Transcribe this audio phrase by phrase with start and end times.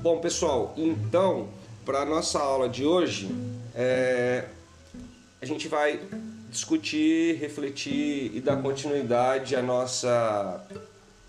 [0.00, 1.48] Bom, pessoal, então,
[1.84, 3.28] para a nossa aula de hoje,
[3.74, 4.44] é,
[5.42, 6.00] a gente vai
[6.48, 10.64] discutir, refletir e dar continuidade à nossa,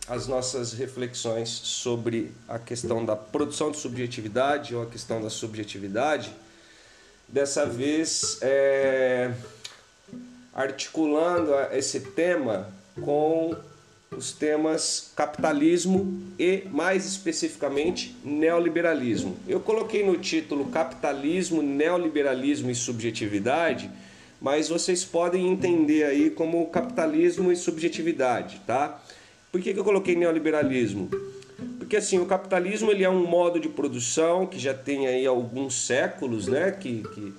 [0.07, 6.31] às nossas reflexões sobre a questão da produção de subjetividade ou a questão da subjetividade.
[7.27, 9.33] Dessa vez, é,
[10.53, 12.69] articulando esse tema
[13.01, 13.55] com
[14.15, 19.37] os temas capitalismo e, mais especificamente, neoliberalismo.
[19.47, 23.89] Eu coloquei no título Capitalismo, Neoliberalismo e Subjetividade,
[24.41, 29.01] mas vocês podem entender aí como capitalismo e subjetividade, tá?
[29.51, 31.09] Por que, que eu coloquei neoliberalismo?
[31.77, 35.85] Porque assim, o capitalismo ele é um modo de produção que já tem aí alguns
[35.85, 37.33] séculos, né, que, que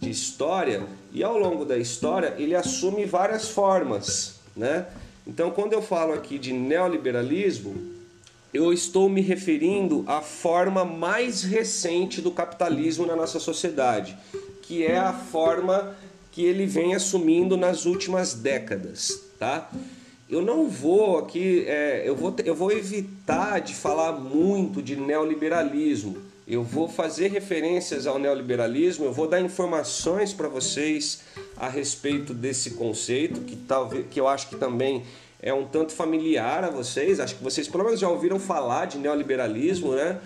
[0.00, 4.86] de história, e ao longo da história ele assume várias formas, né?
[5.26, 7.92] Então, quando eu falo aqui de neoliberalismo,
[8.52, 14.16] eu estou me referindo à forma mais recente do capitalismo na nossa sociedade,
[14.62, 15.96] que é a forma
[16.30, 19.70] que ele vem assumindo nas últimas décadas, tá?
[20.28, 26.16] Eu não vou aqui, é, eu, vou, eu vou evitar de falar muito de neoliberalismo.
[26.48, 31.20] Eu vou fazer referências ao neoliberalismo, eu vou dar informações para vocês
[31.56, 35.04] a respeito desse conceito, que, talvez, que eu acho que também
[35.42, 38.96] é um tanto familiar a vocês, acho que vocês pelo menos já ouviram falar de
[38.96, 40.20] neoliberalismo, né?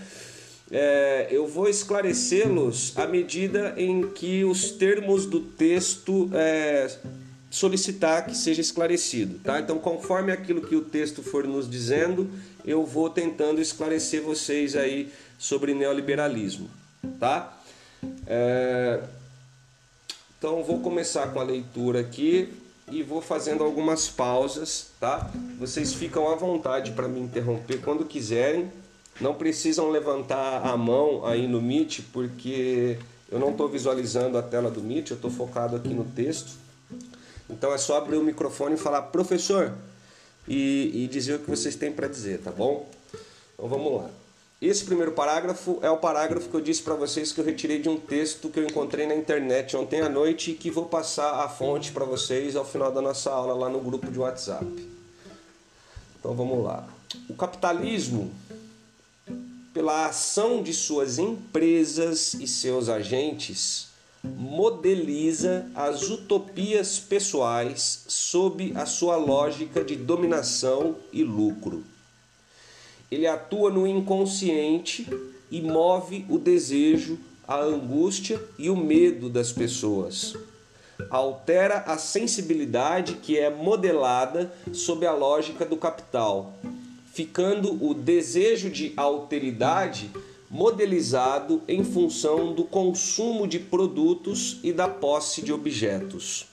[0.71, 6.91] É, eu vou esclarecê-los à medida em que os termos do texto é,
[7.49, 9.59] solicitar que seja esclarecido, tá?
[9.59, 12.29] Então, conforme aquilo que o texto for nos dizendo,
[12.65, 16.69] eu vou tentando esclarecer vocês aí sobre neoliberalismo,
[17.19, 17.59] tá?
[18.27, 19.01] É,
[20.39, 22.53] então vou começar com a leitura aqui
[22.91, 25.31] e vou fazendo algumas pausas, tá?
[25.59, 28.71] Vocês ficam à vontade para me interromper quando quiserem.
[29.21, 32.99] Não precisam levantar a mão aí no Meet, porque
[33.31, 36.53] eu não estou visualizando a tela do Meet, eu estou focado aqui no texto.
[37.49, 39.73] Então é só abrir o microfone e falar, professor,
[40.47, 42.89] e, e dizer o que vocês têm para dizer, tá bom?
[43.55, 44.11] Então vamos lá.
[44.61, 47.91] Esse primeiro parágrafo é o parágrafo que eu disse para vocês que eu retirei de
[47.91, 51.49] um texto que eu encontrei na internet ontem à noite e que vou passar a
[51.49, 54.67] fonte para vocês ao final da nossa aula lá no grupo de WhatsApp.
[56.19, 56.89] Então vamos lá.
[57.29, 58.33] O capitalismo,
[59.75, 63.89] pela ação de suas empresas e seus agentes,
[64.25, 71.85] modeliza as utopias pessoais sob a sua lógica de dominação e lucro
[73.11, 75.07] ele atua no inconsciente
[75.51, 80.35] e move o desejo, a angústia e o medo das pessoas.
[81.11, 86.55] Altera a sensibilidade que é modelada sob a lógica do capital,
[87.13, 90.11] ficando o desejo de alteridade
[90.51, 96.47] modelizado em função do consumo de produtos e da posse de objetos.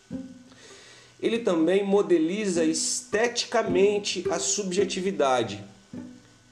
[1.21, 5.63] Ele também modeliza esteticamente a subjetividade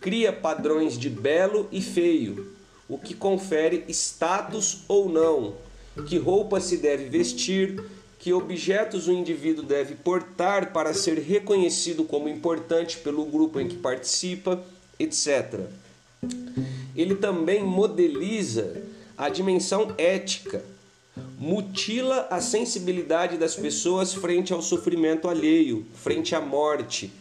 [0.01, 2.53] cria padrões de belo e feio,
[2.89, 5.53] o que confere status ou não,
[6.07, 7.79] que roupa se deve vestir,
[8.17, 13.77] que objetos o indivíduo deve portar para ser reconhecido como importante pelo grupo em que
[13.77, 14.63] participa,
[14.99, 15.59] etc.
[16.95, 18.81] Ele também modeliza
[19.17, 20.65] a dimensão ética,
[21.39, 27.11] mutila a sensibilidade das pessoas frente ao sofrimento alheio, frente à morte,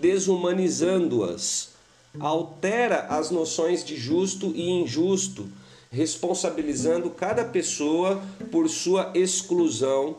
[0.00, 1.75] desumanizando-as
[2.20, 5.48] altera as noções de justo e injusto,
[5.90, 10.16] responsabilizando cada pessoa por sua exclusão,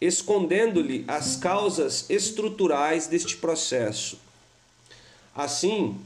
[0.00, 4.18] escondendo-lhe as causas estruturais deste processo.
[5.34, 5.96] Assim,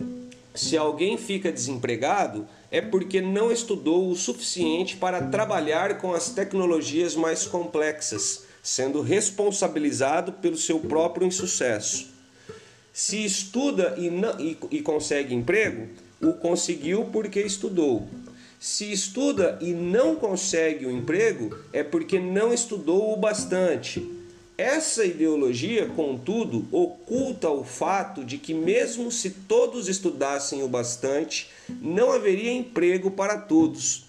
[0.55, 7.15] se alguém fica desempregado, é porque não estudou o suficiente para trabalhar com as tecnologias
[7.15, 12.14] mais complexas, sendo responsabilizado pelo seu próprio insucesso.
[12.97, 15.89] Se estuda e, não, e, e consegue emprego,
[16.23, 18.07] o conseguiu porque estudou.
[18.61, 24.09] Se estuda e não consegue o emprego, é porque não estudou o bastante.
[24.57, 31.51] Essa ideologia, contudo, oculta o fato de que, mesmo se todos estudassem o bastante,
[31.83, 34.05] não haveria emprego para todos.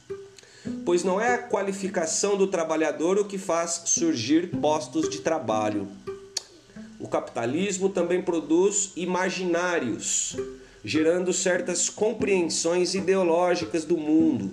[0.85, 5.87] Pois não é a qualificação do trabalhador o que faz surgir postos de trabalho.
[7.05, 10.35] O capitalismo também produz imaginários,
[10.83, 14.49] gerando certas compreensões ideológicas do mundo,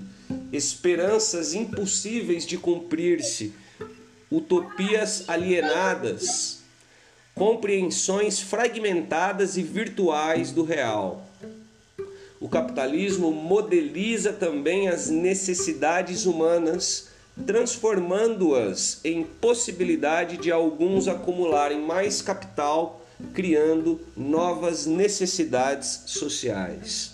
[0.52, 3.54] esperanças impossíveis de cumprir-se,
[4.30, 6.60] utopias alienadas,
[7.34, 11.26] compreensões fragmentadas e virtuais do real.
[12.38, 17.11] O capitalismo modeliza também as necessidades humanas,
[17.46, 27.12] transformando-as em possibilidade de alguns acumularem mais capital, criando novas necessidades sociais.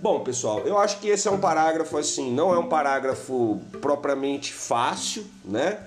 [0.00, 4.52] Bom, pessoal, eu acho que esse é um parágrafo assim, não é um parágrafo propriamente
[4.52, 5.78] fácil, né?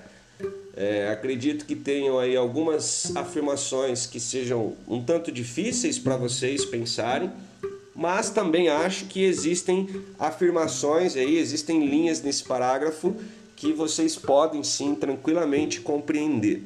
[0.74, 7.30] É, acredito que tenham aí algumas afirmações que sejam um tanto difíceis para vocês pensarem,
[8.02, 9.88] mas também acho que existem
[10.18, 13.14] afirmações aí, existem linhas nesse parágrafo
[13.54, 16.64] que vocês podem sim tranquilamente compreender.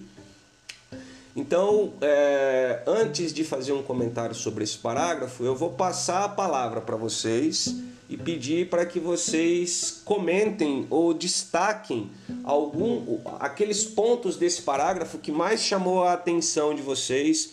[1.37, 6.81] Então, é, antes de fazer um comentário sobre esse parágrafo, eu vou passar a palavra
[6.81, 12.11] para vocês e pedir para que vocês comentem ou destaquem
[12.45, 17.53] algum aqueles pontos desse parágrafo que mais chamou a atenção de vocês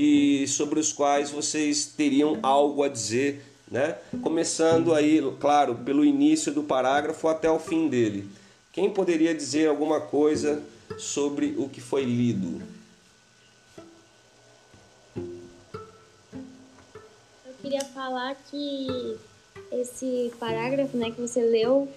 [0.00, 3.98] e sobre os quais vocês teriam algo a dizer, né?
[4.22, 8.28] Começando aí, claro, pelo início do parágrafo até o fim dele.
[8.72, 10.62] Quem poderia dizer alguma coisa
[10.96, 12.62] sobre o que foi lido?
[15.16, 15.24] Eu
[17.60, 19.16] queria falar que
[19.72, 21.88] esse parágrafo, né, que você leu,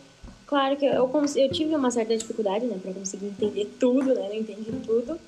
[0.47, 4.35] claro que eu, eu tive uma certa dificuldade, né, para conseguir entender tudo, né, não
[4.35, 5.19] entendi tudo,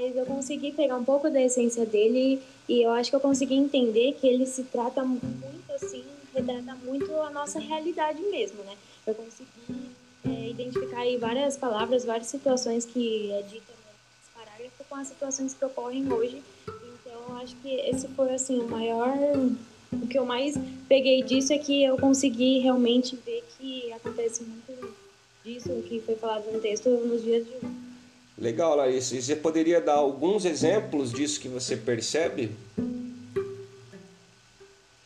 [0.00, 3.54] mas eu consegui pegar um pouco da essência dele e eu acho que eu consegui
[3.54, 6.02] entender que ele se trata muito assim,
[6.34, 8.76] retrata muito a nossa realidade mesmo, né.
[9.06, 9.90] Eu consegui
[10.24, 15.52] é, identificar aí várias palavras, várias situações que é dita nesse parágrafo com as situações
[15.52, 16.42] que ocorrem hoje.
[16.66, 19.12] Então, acho que esse foi assim o maior
[19.92, 20.54] o que eu mais
[20.88, 24.94] peguei disso é que eu consegui realmente ver que acontece muito
[25.44, 27.89] disso que foi falado no texto nos dias de hoje.
[28.40, 29.16] Legal, Larissa.
[29.16, 32.50] E você poderia dar alguns exemplos disso que você percebe?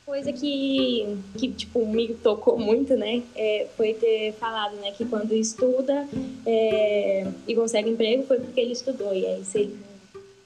[0.06, 3.22] Coisa que, que tipo, me tocou muito, né?
[3.34, 6.08] É, foi ter falado né, que quando estuda
[6.46, 9.12] é, e consegue emprego foi porque ele estudou.
[9.12, 9.78] E aí, se ele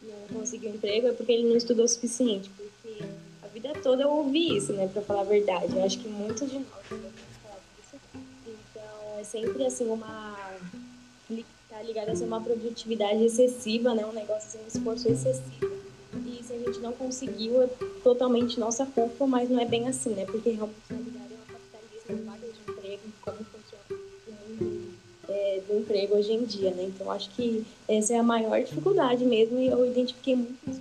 [0.02, 2.50] não, conseguiu emprego, é porque ele não estudou o suficiente
[3.58, 5.76] vida toda eu ouvi isso, né, pra falar a verdade.
[5.76, 6.67] Eu acho que muitos de nós
[7.43, 7.96] falar isso.
[8.46, 10.37] Então, é sempre, assim, uma...
[11.79, 15.71] Tá ligado a ser uma produtividade excessiva, né, um negócio, um esforço excessivo.
[16.27, 17.69] E se a gente não conseguiu, é
[18.03, 21.55] totalmente nossa culpa, mas não é bem assim, né, porque realmente, na verdade, é um
[21.55, 24.89] capitalismo, vagas de emprego, como funciona o mundo
[25.29, 26.83] é, do emprego hoje em dia, né.
[26.83, 30.81] Então, acho que essa é a maior dificuldade mesmo e eu identifiquei muito isso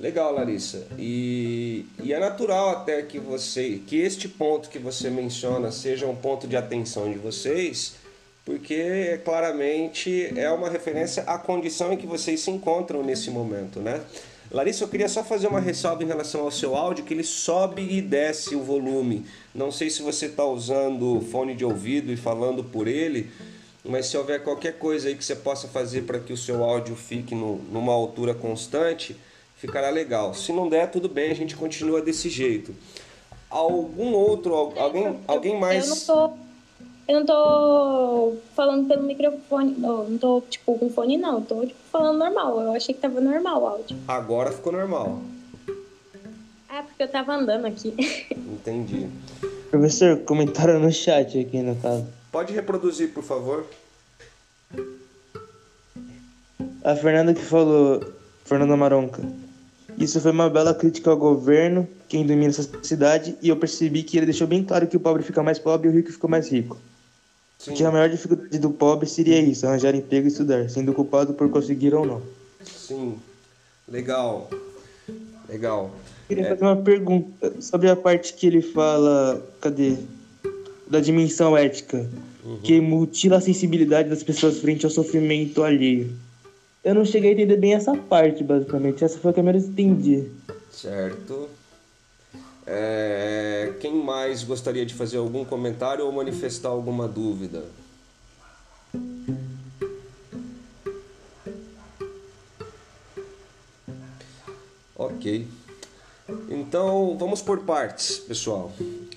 [0.00, 0.86] Legal, Larissa.
[0.98, 6.16] E, e, é natural até que você, que este ponto que você menciona seja um
[6.16, 7.99] ponto de atenção de vocês,
[8.50, 14.00] porque claramente é uma referência à condição em que vocês se encontram nesse momento, né?
[14.50, 17.86] Larissa, eu queria só fazer uma ressalva em relação ao seu áudio, que ele sobe
[17.88, 19.24] e desce o volume.
[19.54, 23.30] Não sei se você está usando fone de ouvido e falando por ele,
[23.84, 26.96] mas se houver qualquer coisa aí que você possa fazer para que o seu áudio
[26.96, 29.16] fique no, numa altura constante,
[29.56, 30.34] ficará legal.
[30.34, 32.74] Se não der, tudo bem, a gente continua desse jeito.
[33.48, 35.88] Algum outro, alguém, alguém mais.
[35.88, 36.49] Eu não tô,
[37.10, 41.42] eu não tô falando pelo microfone, não, não tô tipo com fone, não.
[41.42, 42.60] tô tipo, falando normal.
[42.60, 43.96] Eu achei que tava normal o áudio.
[44.06, 45.20] Agora ficou normal.
[46.68, 47.92] Ah, porque eu tava andando aqui.
[48.30, 49.08] Entendi.
[49.72, 52.06] Professor, comentário no chat aqui no caso.
[52.30, 53.66] Pode reproduzir, por favor.
[56.84, 58.04] A Fernanda que falou,
[58.44, 59.20] Fernanda Maronca.
[59.98, 64.16] Isso foi uma bela crítica ao governo, quem domina essa cidade, e eu percebi que
[64.16, 66.48] ele deixou bem claro que o pobre fica mais pobre e o rico fica mais
[66.48, 66.78] rico.
[67.60, 67.74] Sim.
[67.74, 71.50] Que a maior dificuldade do pobre seria isso, arranjar emprego e estudar, sendo culpado por
[71.50, 72.22] conseguir ou não.
[72.64, 73.18] Sim,
[73.86, 74.48] legal,
[75.46, 75.90] legal.
[76.26, 76.48] Queria é...
[76.48, 79.96] fazer uma pergunta sobre a parte que ele fala, cadê?
[80.88, 82.08] Da dimensão ética,
[82.42, 82.58] uhum.
[82.62, 86.10] que mutila a sensibilidade das pessoas frente ao sofrimento alheio
[86.82, 89.04] eu não cheguei a entender bem essa parte, basicamente.
[89.04, 90.24] Essa foi a que eu menos entendi.
[90.70, 91.48] Certo.
[92.72, 97.64] É, quem mais gostaria de fazer algum comentário ou manifestar alguma dúvida?
[104.94, 105.48] Ok.
[106.48, 108.70] Então vamos por partes, pessoal.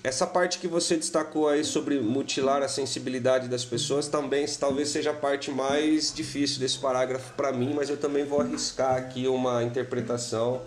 [0.03, 5.11] Essa parte que você destacou aí sobre mutilar a sensibilidade das pessoas também talvez seja
[5.11, 9.63] a parte mais difícil desse parágrafo para mim, mas eu também vou arriscar aqui uma
[9.63, 10.59] interpretação.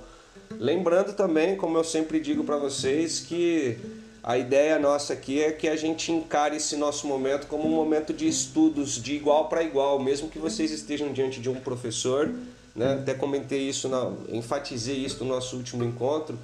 [0.52, 3.78] Lembrando também, como eu sempre digo para vocês, que
[4.22, 8.12] a ideia nossa aqui é que a gente encare esse nosso momento como um momento
[8.12, 12.30] de estudos de igual para igual, mesmo que vocês estejam diante de um professor
[12.76, 12.94] né?
[12.94, 16.38] Até comentei isso, na, enfatizei isso no nosso último encontro,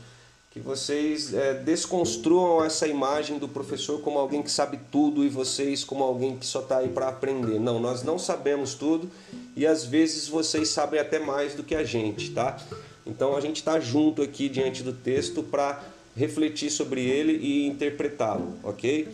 [0.50, 5.84] que vocês é, desconstruam essa imagem do professor como alguém que sabe tudo e vocês
[5.84, 7.58] como alguém que só está aí para aprender.
[7.58, 9.10] Não, nós não sabemos tudo
[9.56, 12.58] e às vezes vocês sabem até mais do que a gente, tá?
[13.06, 15.82] Então a gente está junto aqui diante do texto para
[16.16, 19.08] refletir sobre ele e interpretá-lo, ok?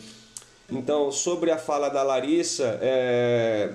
[0.70, 3.72] Então, sobre a fala da Larissa, é,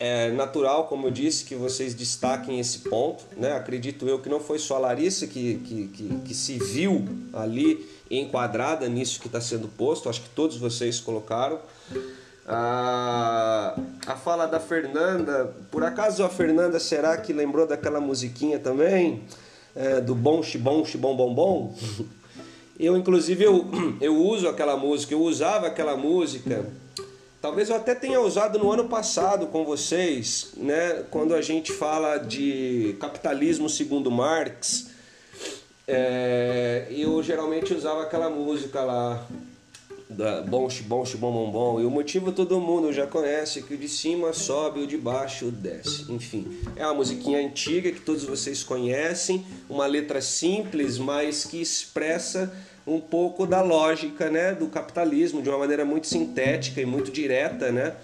[0.00, 3.24] é natural, como eu disse, que vocês destaquem esse ponto.
[3.36, 3.52] Né?
[3.52, 7.88] Acredito eu que não foi só a Larissa que, que, que, que se viu ali
[8.10, 11.60] enquadrada nisso que está sendo posto, acho que todos vocês colocaram.
[12.52, 13.76] A,
[14.08, 19.22] a fala da Fernanda, por acaso a Fernanda será que lembrou daquela musiquinha também?
[19.76, 21.74] É, do bom, xibom, xibom, bom, bom?
[22.78, 23.66] Eu, inclusive, eu,
[24.00, 26.64] eu uso aquela música, eu usava aquela música.
[27.38, 31.04] Talvez eu até tenha usado no ano passado com vocês, né?
[31.10, 34.92] Quando a gente fala de capitalismo segundo Marx,
[35.86, 39.26] é, eu geralmente usava aquela música lá
[40.10, 41.80] da bom, bom, bom, bom, bom.
[41.80, 45.52] E o motivo todo mundo já conhece, que o de cima sobe, o de baixo
[45.52, 46.10] desce.
[46.10, 52.52] Enfim, é uma musiquinha antiga que todos vocês conhecem, uma letra simples, mas que expressa
[52.84, 57.70] um pouco da lógica né, do capitalismo de uma maneira muito sintética e muito direta,
[57.70, 57.94] né?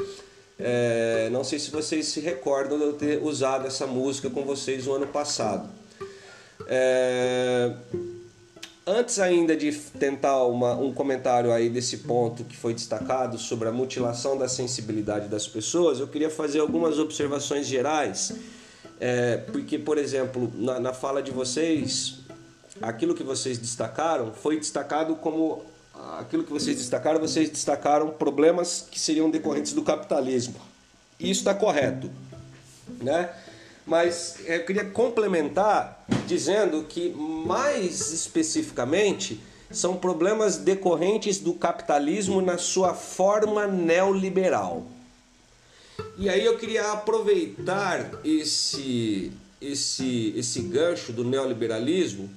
[0.58, 4.86] É, não sei se vocês se recordam de eu ter usado essa música com vocês
[4.86, 5.68] no ano passado.
[6.68, 7.72] É,
[8.88, 13.72] Antes ainda de tentar uma, um comentário aí desse ponto que foi destacado sobre a
[13.72, 18.32] mutilação da sensibilidade das pessoas, eu queria fazer algumas observações gerais,
[19.00, 22.20] é, porque, por exemplo, na, na fala de vocês,
[22.80, 25.64] aquilo que vocês destacaram foi destacado como
[26.20, 30.54] aquilo que vocês destacaram, vocês destacaram problemas que seriam decorrentes do capitalismo.
[31.18, 32.08] Isso está correto,
[33.02, 33.34] né?
[33.86, 39.40] Mas eu queria complementar dizendo que, mais especificamente,
[39.70, 44.86] são problemas decorrentes do capitalismo na sua forma neoliberal.
[46.18, 52.28] E aí eu queria aproveitar esse, esse, esse gancho do neoliberalismo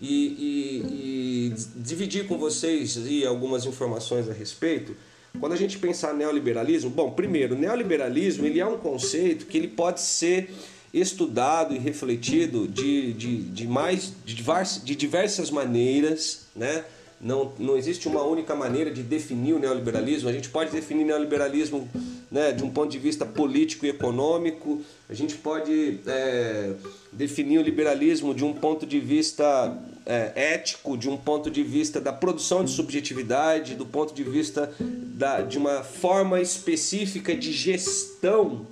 [0.00, 4.96] e, e, e dividir com vocês algumas informações a respeito.
[5.38, 10.00] Quando a gente pensar neoliberalismo, bom, primeiro, neoliberalismo ele é um conceito que ele pode
[10.00, 10.52] ser
[10.92, 16.84] estudado e refletido de, de, de mais de diversas, de diversas maneiras, né?
[17.20, 20.28] Não, não existe uma única maneira de definir o neoliberalismo.
[20.30, 21.86] A gente pode definir neoliberalismo
[22.30, 26.72] né, de um ponto de vista político e econômico, a gente pode é,
[27.12, 32.00] definir o liberalismo de um ponto de vista é, ético, de um ponto de vista
[32.00, 38.66] da produção de subjetividade, do ponto de vista da, de uma forma específica de gestão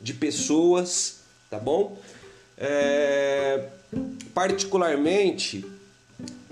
[0.00, 1.21] de pessoas
[1.52, 1.98] tá bom?
[2.56, 3.66] É,
[4.32, 5.66] particularmente,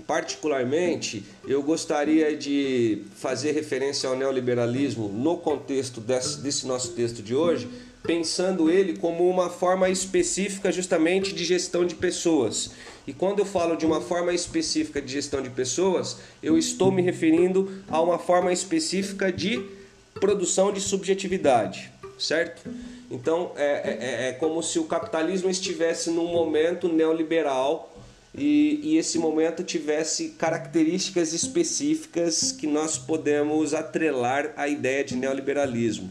[0.05, 7.33] particularmente, eu gostaria de fazer referência ao neoliberalismo no contexto desse, desse nosso texto de
[7.33, 7.67] hoje,
[8.03, 12.69] pensando ele como uma forma específica justamente de gestão de pessoas.
[13.07, 17.01] E quando eu falo de uma forma específica de gestão de pessoas, eu estou me
[17.01, 19.67] referindo a uma forma específica de
[20.19, 22.69] produção de subjetividade, certo?
[23.11, 27.93] Então é, é, é, é como se o capitalismo estivesse num momento neoliberal
[28.33, 36.09] e, e, esse momento tivesse características específicas que nós podemos atrelar à ideia de neoliberalismo.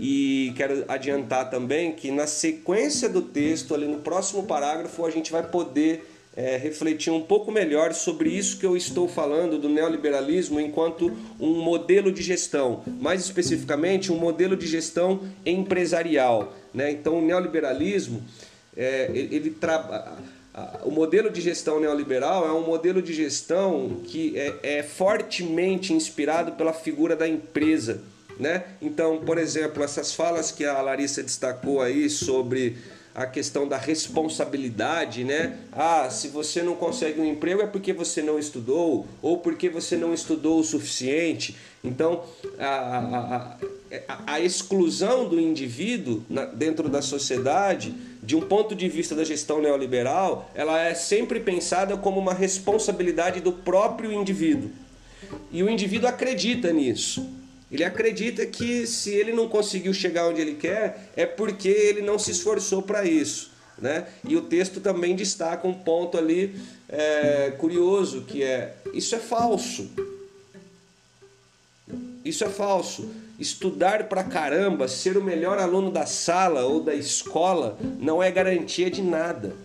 [0.00, 5.30] E quero adiantar também que na sequência do texto, ali no próximo parágrafo, a gente
[5.30, 10.58] vai poder é, refletir um pouco melhor sobre isso que eu estou falando do neoliberalismo
[10.58, 16.54] enquanto um modelo de gestão, mais especificamente um modelo de gestão empresarial.
[16.72, 16.90] Né?
[16.90, 18.22] Então, o neoliberalismo,
[18.76, 20.12] é, ele trabalha.
[20.84, 26.52] O modelo de gestão neoliberal é um modelo de gestão que é, é fortemente inspirado
[26.52, 28.02] pela figura da empresa.
[28.38, 28.64] Né?
[28.80, 32.76] Então, por exemplo, essas falas que a Larissa destacou aí sobre
[33.14, 35.58] a questão da responsabilidade, né?
[35.70, 39.96] Ah, se você não consegue um emprego é porque você não estudou ou porque você
[39.96, 41.54] não estudou o suficiente.
[41.84, 42.24] Então,
[42.58, 43.36] a, a,
[44.08, 49.24] a, a exclusão do indivíduo na, dentro da sociedade, de um ponto de vista da
[49.24, 54.70] gestão neoliberal, ela é sempre pensada como uma responsabilidade do próprio indivíduo.
[55.50, 57.41] E o indivíduo acredita nisso.
[57.72, 62.18] Ele acredita que se ele não conseguiu chegar onde ele quer, é porque ele não
[62.18, 63.50] se esforçou para isso.
[63.78, 64.06] Né?
[64.28, 66.54] E o texto também destaca um ponto ali
[66.86, 69.90] é, curioso, que é isso é falso.
[72.22, 73.10] Isso é falso.
[73.38, 78.90] Estudar pra caramba, ser o melhor aluno da sala ou da escola, não é garantia
[78.90, 79.56] de nada.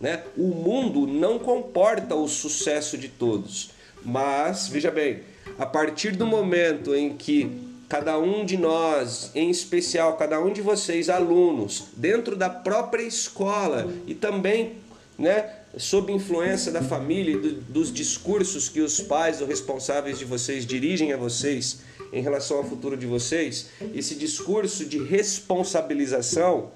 [0.00, 0.24] Né?
[0.36, 3.70] O mundo não comporta o sucesso de todos,
[4.04, 5.20] mas veja bem,
[5.58, 10.62] a partir do momento em que cada um de nós, em especial cada um de
[10.62, 14.76] vocês, alunos, dentro da própria escola e também
[15.18, 20.24] né, sob influência da família e do, dos discursos que os pais ou responsáveis de
[20.24, 21.80] vocês dirigem a vocês
[22.12, 26.70] em relação ao futuro de vocês, esse discurso de responsabilização,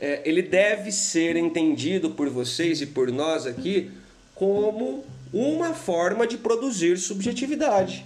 [0.00, 3.90] é, ele deve ser entendido por vocês e por nós aqui
[4.34, 8.04] como uma forma de produzir subjetividade.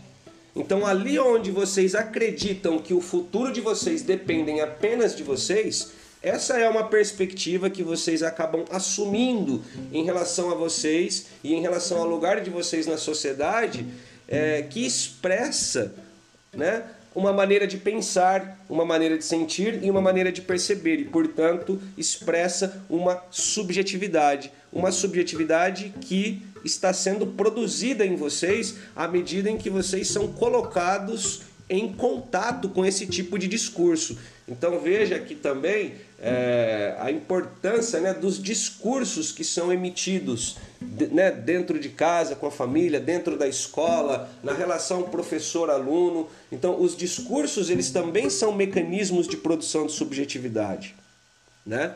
[0.54, 6.58] Então, ali onde vocês acreditam que o futuro de vocês dependem apenas de vocês, essa
[6.58, 12.06] é uma perspectiva que vocês acabam assumindo em relação a vocês e em relação ao
[12.06, 13.86] lugar de vocês na sociedade,
[14.28, 15.94] é, que expressa
[16.52, 21.04] né, uma maneira de pensar, uma maneira de sentir e uma maneira de perceber, e
[21.04, 29.56] portanto expressa uma subjetividade, uma subjetividade que está sendo produzida em vocês à medida em
[29.56, 34.18] que vocês são colocados em contato com esse tipo de discurso.
[34.46, 40.56] Então veja que também é, a importância né, dos discursos que são emitidos
[41.10, 46.28] né, dentro de casa, com a família, dentro da escola, na relação professor-aluno.
[46.50, 50.94] Então, os discursos eles também são mecanismos de produção de subjetividade.
[51.64, 51.94] Né?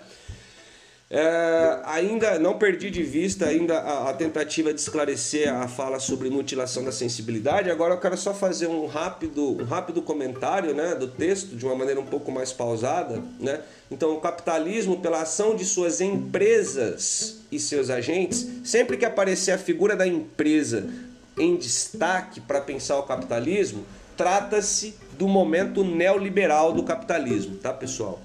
[1.08, 6.28] É, ainda não perdi de vista ainda a, a, tentativa de esclarecer a fala sobre
[6.28, 7.70] mutilação da sensibilidade.
[7.70, 11.76] Agora eu quero só fazer um rápido, um rápido comentário né, do texto de uma
[11.76, 13.22] maneira um pouco mais pausada.
[13.38, 13.60] Né?
[13.88, 19.58] Então, o capitalismo, pela ação de suas empresas e seus agentes, sempre que aparecer a
[19.58, 20.90] figura da empresa
[21.38, 23.84] em destaque para pensar o capitalismo,
[24.16, 28.20] trata-se do momento neoliberal do capitalismo, tá, pessoal?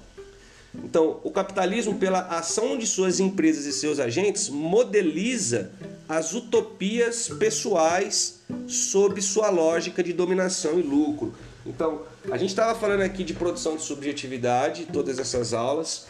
[0.74, 5.70] Então, o capitalismo, pela ação de suas empresas e seus agentes, modeliza
[6.08, 11.34] as utopias pessoais sob sua lógica de dominação e lucro.
[11.66, 16.06] Então, a gente estava falando aqui de produção de subjetividade, todas essas aulas.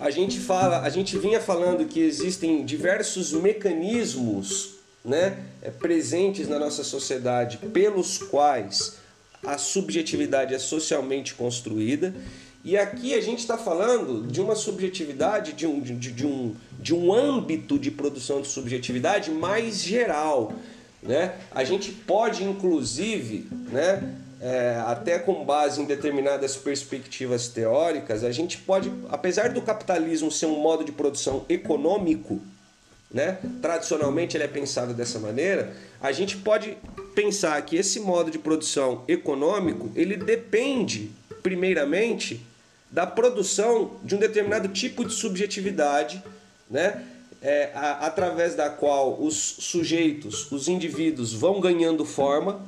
[0.00, 6.58] A gente fala, a gente vinha falando que existem diversos mecanismos, né, é, presentes na
[6.58, 8.96] nossa sociedade pelos quais
[9.44, 12.14] a subjetividade é socialmente construída
[12.64, 16.94] e aqui a gente está falando de uma subjetividade, de um, de, de, um, de
[16.94, 20.54] um âmbito de produção de subjetividade mais geral.
[21.02, 21.34] Né?
[21.50, 28.56] A gente pode, inclusive, né, é, até com base em determinadas perspectivas teóricas, a gente
[28.56, 32.40] pode, apesar do capitalismo ser um modo de produção econômico,
[33.12, 36.78] né, tradicionalmente ele é pensado dessa maneira, a gente pode
[37.14, 41.10] pensar que esse modo de produção econômico ele depende,
[41.42, 42.40] primeiramente,
[42.94, 46.22] da produção de um determinado tipo de subjetividade,
[46.70, 47.04] né?
[47.42, 52.62] É, a, através da qual os sujeitos, os indivíduos vão ganhando forma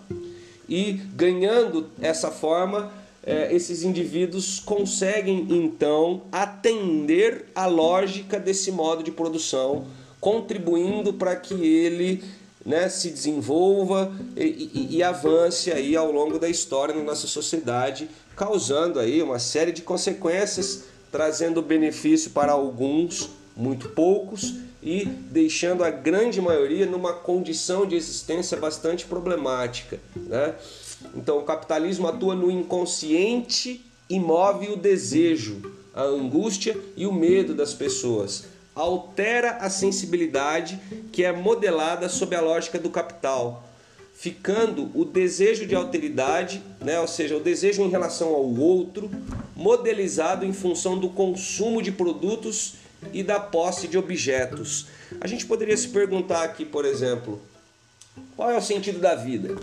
[0.68, 2.92] e ganhando essa forma,
[3.24, 9.86] é, esses indivíduos conseguem então atender à lógica desse modo de produção,
[10.20, 12.22] contribuindo para que ele
[12.64, 18.10] né, se desenvolva e, e, e, avance aí ao longo da história na nossa sociedade,
[18.36, 25.90] causando aí uma série de consequências, trazendo benefício para alguns, muito poucos, e deixando a
[25.90, 29.98] grande maioria numa condição de existência bastante problemática.
[30.14, 30.54] Né?
[31.16, 37.54] Então, o capitalismo atua no inconsciente e move o desejo, a angústia e o medo
[37.54, 38.44] das pessoas
[38.76, 40.78] altera a sensibilidade
[41.10, 43.64] que é modelada sob a lógica do capital,
[44.18, 49.10] ficando o desejo de alteridade, né, ou seja, o desejo em relação ao outro,
[49.54, 52.74] modelizado em função do consumo de produtos
[53.12, 54.86] e da posse de objetos.
[55.20, 57.40] A gente poderia se perguntar aqui, por exemplo,
[58.34, 59.56] qual é o sentido da vida?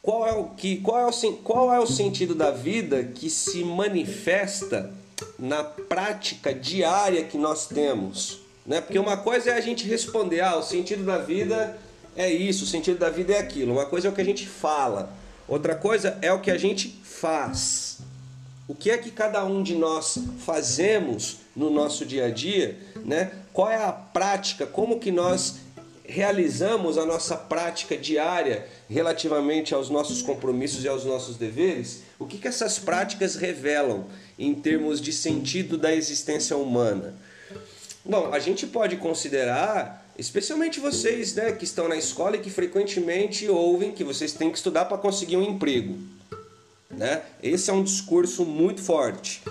[0.00, 3.64] Qual é o que qual é o, qual é o sentido da vida que se
[3.64, 4.92] manifesta
[5.38, 8.43] na prática diária que nós temos.
[8.66, 8.80] Né?
[8.80, 11.78] Porque uma coisa é a gente responder, ah, o sentido da vida
[12.16, 13.72] é isso, o sentido da vida é aquilo.
[13.72, 15.12] Uma coisa é o que a gente fala,
[15.46, 17.98] outra coisa é o que a gente faz.
[18.66, 23.30] O que é que cada um de nós fazemos no nosso dia a dia, né?
[23.52, 25.56] Qual é a prática, como que nós
[26.06, 32.02] realizamos a nossa prática diária relativamente aos nossos compromissos e aos nossos deveres?
[32.18, 34.06] O que, que essas práticas revelam?
[34.38, 37.14] em termos de sentido da existência humana?
[38.06, 43.48] Bom, a gente pode considerar, especialmente vocês né, que estão na escola e que frequentemente
[43.48, 45.96] ouvem que vocês têm que estudar para conseguir um emprego.
[46.90, 47.22] Né?
[47.42, 49.42] Esse é um discurso muito forte.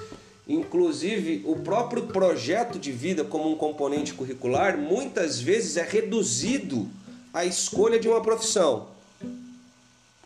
[0.48, 6.88] Inclusive, o próprio projeto de vida como um componente curricular muitas vezes é reduzido
[7.34, 8.88] à escolha de uma profissão.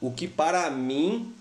[0.02, 1.34] O que para mim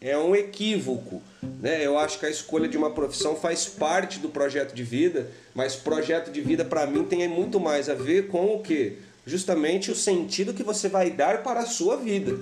[0.00, 1.20] é um equívoco.
[1.60, 1.84] Né?
[1.84, 5.74] Eu acho que a escolha de uma profissão faz parte do projeto de vida, mas
[5.74, 8.98] projeto de vida para mim tem muito mais a ver com o que?
[9.26, 12.38] Justamente o sentido que você vai dar para a sua vida.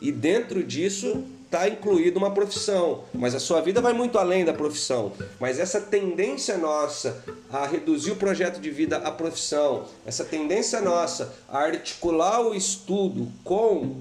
[0.00, 4.52] E dentro disso está incluído uma profissão, mas a sua vida vai muito além da
[4.52, 5.12] profissão.
[5.40, 11.34] Mas essa tendência nossa a reduzir o projeto de vida à profissão, essa tendência nossa
[11.48, 13.96] a articular o estudo com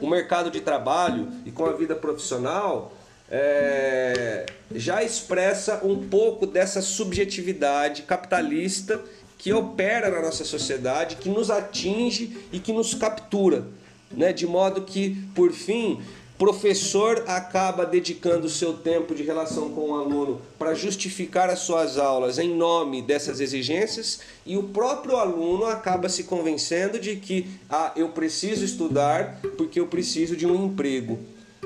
[0.00, 2.92] o mercado de trabalho e com a vida profissional,
[3.30, 9.00] é, já expressa um pouco dessa subjetividade capitalista
[9.36, 13.66] que opera na nossa sociedade, que nos atinge e que nos captura,
[14.10, 14.32] né?
[14.32, 16.00] de modo que, por fim,
[16.38, 22.38] professor acaba dedicando seu tempo de relação com o aluno para justificar as suas aulas
[22.38, 28.10] em nome dessas exigências e o próprio aluno acaba se convencendo de que ah, eu
[28.10, 31.18] preciso estudar porque eu preciso de um emprego.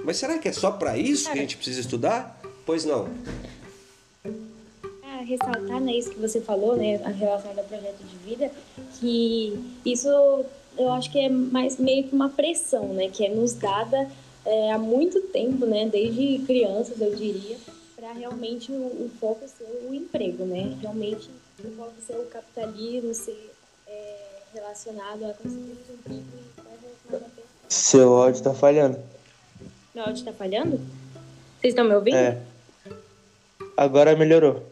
[0.04, 2.40] Mas será que é só para isso que a gente precisa estudar?
[2.64, 3.08] Pois não.
[4.24, 8.50] É, ressaltar né, isso que você falou, né, a relação ao projeto de vida,
[8.98, 10.08] que isso
[10.78, 14.10] eu acho que é mais meio que uma pressão, né, que é nos dada
[14.44, 17.56] é, há muito tempo, né, desde crianças, eu diria,
[17.96, 20.76] para realmente o, o, foco ser o emprego, né?
[20.80, 21.30] Realmente
[21.64, 23.52] o foco ser o capitalismo, ser
[23.86, 24.16] é,
[24.52, 26.24] relacionado a conseguir um emprego
[27.10, 27.20] e a
[27.68, 28.98] Seu áudio está falhando.
[29.94, 30.78] Meu áudio está falhando?
[31.60, 32.16] Vocês estão me ouvindo?
[32.16, 32.42] É.
[33.76, 34.64] Agora melhorou.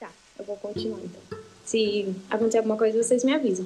[0.00, 1.38] Tá, eu vou continuar então.
[1.64, 3.64] Se acontecer alguma coisa, vocês me avisam.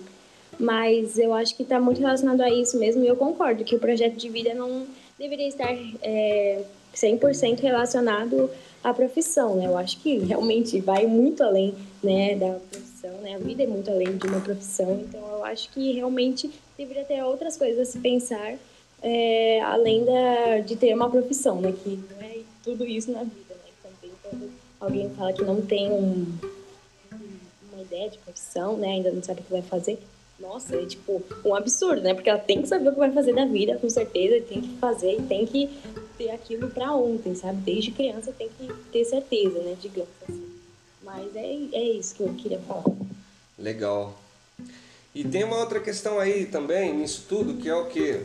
[0.58, 3.80] Mas eu acho que está muito relacionado a isso mesmo e eu concordo que o
[3.80, 4.86] projeto de vida não
[5.24, 6.62] deveria estar é,
[6.94, 8.50] 100% relacionado
[8.82, 9.66] à profissão, né?
[9.66, 13.34] Eu acho que realmente vai muito além né, da profissão, né?
[13.34, 17.22] A vida é muito além de uma profissão, então eu acho que realmente deveria ter
[17.22, 18.54] outras coisas a se pensar
[19.02, 21.72] é, além da, de ter uma profissão, né?
[21.72, 23.70] Que não é tudo isso na vida, né?
[23.82, 26.26] Também quando alguém fala que não tem um,
[27.72, 28.88] uma ideia de profissão, né?
[28.88, 29.98] Ainda não sabe o que vai fazer,
[30.38, 32.12] nossa, é tipo um absurdo, né?
[32.12, 34.76] Porque ela tem que saber o que vai fazer da vida, com certeza, tem que
[34.78, 35.70] fazer e tem que
[36.18, 37.58] ter aquilo para ontem, sabe?
[37.62, 39.76] Desde criança tem que ter certeza, né?
[39.80, 40.44] Digamos assim.
[41.02, 42.84] Mas é, é isso que eu queria falar.
[43.58, 44.18] Legal.
[45.14, 48.20] E tem uma outra questão aí também nisso tudo, que é o que?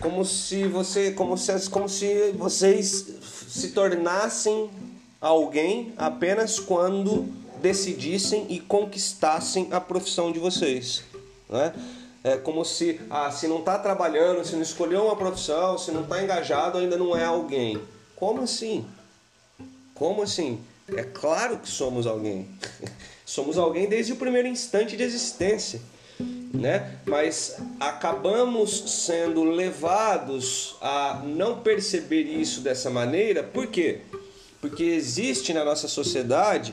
[0.00, 3.06] Como se você, como se, como se vocês
[3.48, 4.68] se tornassem
[5.20, 7.26] alguém apenas quando
[7.62, 11.02] decidissem e conquistassem a profissão de vocês.
[11.48, 11.72] Né?
[12.22, 16.02] É como se, ah, se não está trabalhando, se não escolheu uma profissão, se não
[16.02, 17.78] está engajado, ainda não é alguém.
[18.16, 18.86] Como assim?
[19.94, 20.60] Como assim?
[20.88, 22.48] É claro que somos alguém.
[23.26, 25.80] somos alguém desde o primeiro instante de existência.
[26.52, 26.98] Né?
[27.04, 34.00] Mas acabamos sendo levados a não perceber isso dessa maneira, por quê?
[34.60, 36.72] Porque existe na nossa sociedade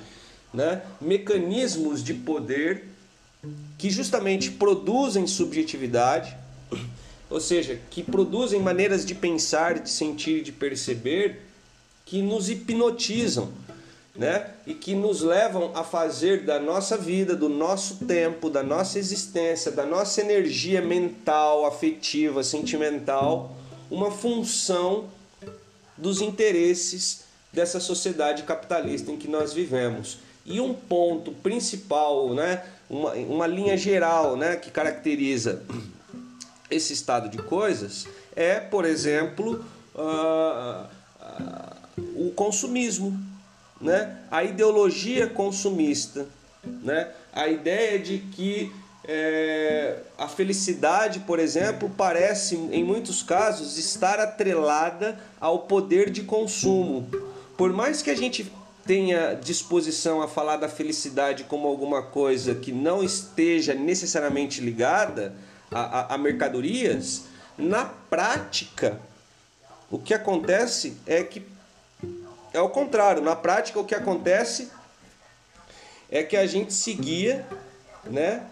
[0.53, 2.90] né, mecanismos de poder
[3.77, 6.35] que justamente produzem subjetividade,
[7.29, 11.41] ou seja, que produzem maneiras de pensar, de sentir e de perceber
[12.05, 13.49] que nos hipnotizam,
[14.13, 14.51] né?
[14.67, 19.71] E que nos levam a fazer da nossa vida, do nosso tempo, da nossa existência,
[19.71, 23.55] da nossa energia mental, afetiva, sentimental,
[23.89, 25.05] uma função
[25.97, 27.23] dos interesses
[27.53, 30.17] dessa sociedade capitalista em que nós vivemos.
[30.45, 35.63] E um ponto principal, né, uma, uma linha geral né, que caracteriza
[36.69, 39.63] esse estado de coisas é, por exemplo,
[39.95, 40.85] uh,
[41.21, 43.17] uh, o consumismo,
[43.79, 44.17] né?
[44.29, 46.27] a ideologia consumista,
[46.63, 47.09] né?
[47.33, 48.71] a ideia de que
[49.03, 57.09] é, a felicidade, por exemplo, parece em muitos casos estar atrelada ao poder de consumo.
[57.57, 58.51] Por mais que a gente
[58.85, 65.35] tenha disposição a falar da felicidade como alguma coisa que não esteja necessariamente ligada
[65.71, 67.23] a, a, a mercadorias,
[67.57, 68.99] na prática,
[69.89, 71.45] o que acontece é que
[72.53, 73.21] é o contrário.
[73.21, 74.69] Na prática, o que acontece
[76.09, 77.45] é que a gente seguia,
[78.05, 78.43] né?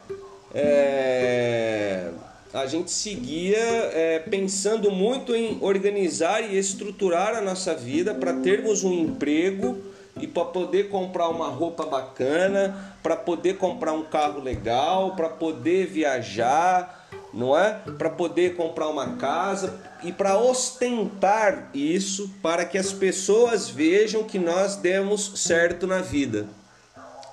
[0.53, 2.09] É,
[2.53, 8.83] a gente seguia é, pensando muito em organizar e estruturar a nossa vida para termos
[8.83, 9.88] um emprego
[10.19, 15.87] e para poder comprar uma roupa bacana, para poder comprar um carro legal, para poder
[15.87, 17.79] viajar, não é?
[17.97, 24.39] Para poder comprar uma casa e para ostentar isso para que as pessoas vejam que
[24.39, 26.47] nós demos certo na vida,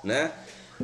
[0.03, 0.31] né?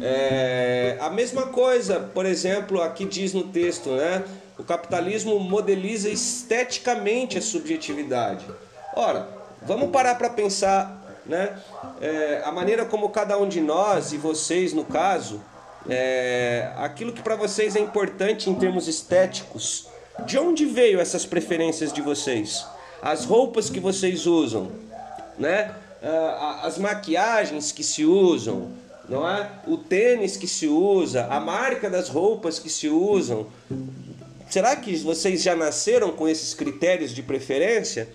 [0.01, 4.23] É, a mesma coisa, por exemplo, aqui diz no texto, né?
[4.57, 8.45] O capitalismo modeliza esteticamente a subjetividade.
[8.95, 9.27] Ora,
[9.61, 11.57] vamos parar para pensar, né?
[12.01, 15.41] É, a maneira como cada um de nós e vocês, no caso,
[15.89, 19.87] é, aquilo que para vocês é importante em termos estéticos.
[20.25, 22.65] De onde veio essas preferências de vocês?
[23.01, 24.71] As roupas que vocês usam,
[25.37, 25.73] né?
[26.01, 28.71] Ah, as maquiagens que se usam,
[29.07, 29.49] não é?
[29.65, 33.47] O tênis que se usa, a marca das roupas que se usam.
[34.49, 38.07] Será que vocês já nasceram com esses critérios de preferência?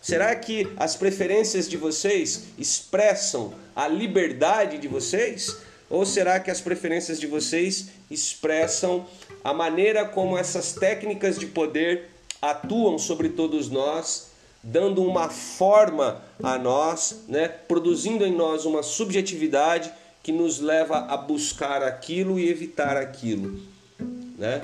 [0.00, 5.56] Será que as preferências de vocês expressam a liberdade de vocês?
[5.90, 9.06] Ou será que as preferências de vocês expressam
[9.42, 14.28] a maneira como essas técnicas de poder atuam sobre todos nós,
[14.62, 17.48] dando uma forma a nós, né?
[17.48, 23.60] produzindo em nós uma subjetividade que nos leva a buscar aquilo e evitar aquilo?
[24.36, 24.60] Né?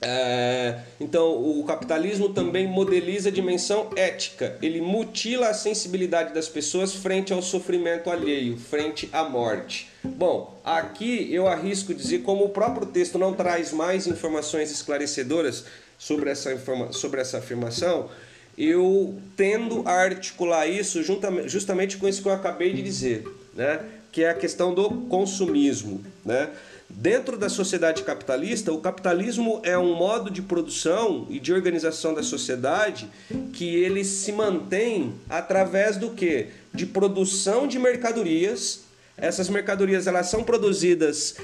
[0.00, 4.56] É, então, o capitalismo também modeliza a dimensão ética.
[4.62, 9.90] Ele mutila a sensibilidade das pessoas frente ao sofrimento alheio, frente à morte.
[10.04, 15.64] Bom, aqui eu arrisco dizer, como o próprio texto não traz mais informações esclarecedoras
[15.98, 16.56] sobre essa,
[16.92, 18.08] sobre essa afirmação,
[18.56, 21.02] eu tendo a articular isso
[21.46, 23.80] justamente com isso que eu acabei de dizer, né?
[24.12, 26.04] que é a questão do consumismo.
[26.24, 26.48] Né?
[26.90, 32.22] Dentro da sociedade capitalista, o capitalismo é um modo de produção e de organização da
[32.22, 33.08] sociedade
[33.52, 36.46] que ele se mantém através do que?
[36.72, 38.84] De produção de mercadorias.
[39.18, 41.36] Essas mercadorias elas são produzidas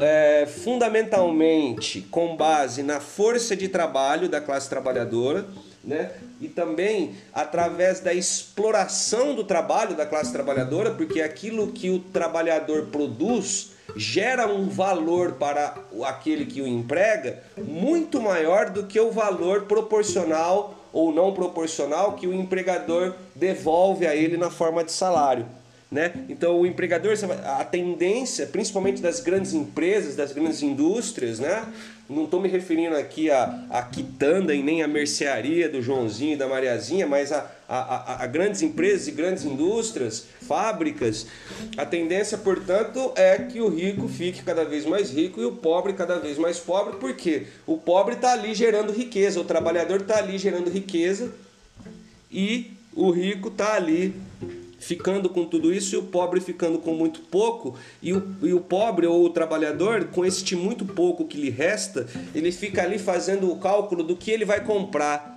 [0.00, 5.46] é, fundamentalmente com base na força de trabalho da classe trabalhadora,
[5.84, 6.12] né?
[6.40, 12.86] E também através da exploração do trabalho da classe trabalhadora, porque aquilo que o trabalhador
[12.86, 15.74] produz gera um valor para
[16.04, 22.26] aquele que o emprega muito maior do que o valor proporcional ou não proporcional que
[22.26, 25.46] o empregador devolve a ele na forma de salário.
[25.90, 26.10] Né?
[26.30, 31.66] Então o empregador, a tendência, principalmente das grandes empresas, das grandes indústrias, né?
[32.08, 36.36] não estou me referindo aqui a, a quitanda e nem a mercearia do Joãozinho e
[36.36, 41.26] da Mariazinha, mas a, a, a grandes empresas e grandes indústrias, fábricas,
[41.78, 45.94] a tendência, portanto, é que o rico fique cada vez mais rico e o pobre
[45.94, 50.36] cada vez mais pobre, porque o pobre está ali gerando riqueza, o trabalhador está ali
[50.36, 51.32] gerando riqueza
[52.30, 54.14] e o rico está ali
[54.78, 58.60] ficando com tudo isso e o pobre ficando com muito pouco, e o, e o
[58.60, 63.50] pobre ou o trabalhador, com este muito pouco que lhe resta, ele fica ali fazendo
[63.50, 65.32] o cálculo do que ele vai comprar.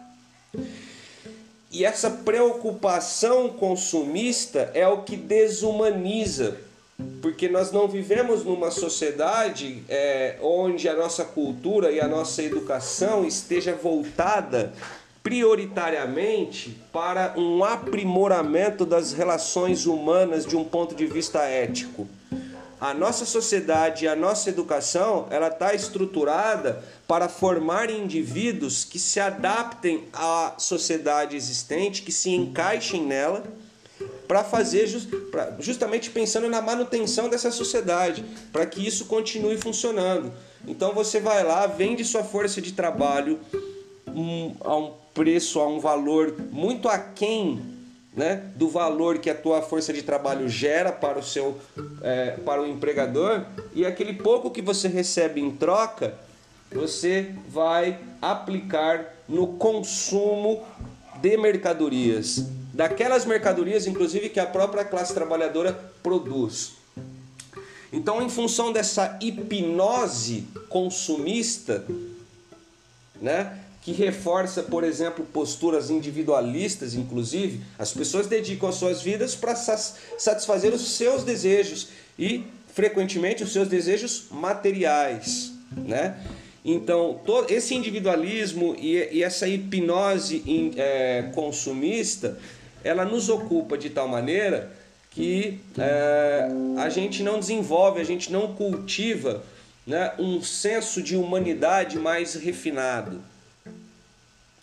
[1.75, 6.55] E essa preocupação consumista é o que desumaniza,
[7.21, 13.27] porque nós não vivemos numa sociedade é, onde a nossa cultura e a nossa educação
[13.27, 14.71] esteja voltada
[15.21, 22.07] prioritariamente para um aprimoramento das relações humanas de um ponto de vista ético.
[22.79, 30.03] A nossa sociedade, a nossa educação, ela está estruturada para formar indivíduos que se adaptem
[30.11, 33.43] à sociedade existente, que se encaixem nela,
[34.27, 40.33] para fazer just, pra, justamente pensando na manutenção dessa sociedade, para que isso continue funcionando.
[40.67, 43.39] Então você vai lá, vende sua força de trabalho
[44.07, 47.74] um, a um preço a um valor muito aquém
[48.15, 51.59] né, do valor que a tua força de trabalho gera para o seu
[52.01, 56.13] é, para o empregador e aquele pouco que você recebe em troca
[56.71, 60.65] você vai aplicar no consumo
[61.21, 62.45] de mercadorias.
[62.73, 66.73] Daquelas mercadorias inclusive que a própria classe trabalhadora produz.
[67.91, 71.85] Então em função dessa hipnose consumista
[73.21, 79.55] né que reforça, por exemplo, posturas individualistas, inclusive, as pessoas dedicam as suas vidas para
[79.55, 86.17] satisfazer os seus desejos e, frequentemente, os seus desejos materiais, né?
[86.65, 92.39] Então, todo esse individualismo e, essa hipnose é, consumista,
[92.83, 94.75] ela nos ocupa de tal maneira
[95.11, 99.43] que é, a gente não desenvolve, a gente não cultiva
[99.85, 103.21] né, um senso de humanidade mais refinado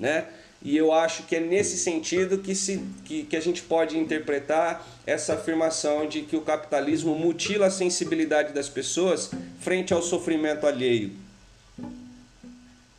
[0.02, 0.26] né?
[0.64, 4.86] E eu acho que é nesse sentido que, se, que, que a gente pode interpretar
[5.06, 11.12] essa afirmação de que o capitalismo mutila a sensibilidade das pessoas frente ao sofrimento alheio.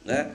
[0.04, 0.32] né?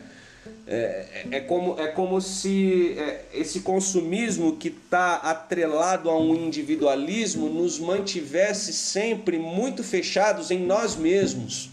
[0.66, 6.34] É, é, é como, é como se é, esse consumismo que está atrelado a um
[6.34, 11.70] individualismo nos mantivesse sempre muito fechados em nós mesmos.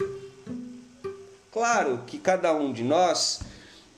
[1.52, 3.40] Claro que cada um de nós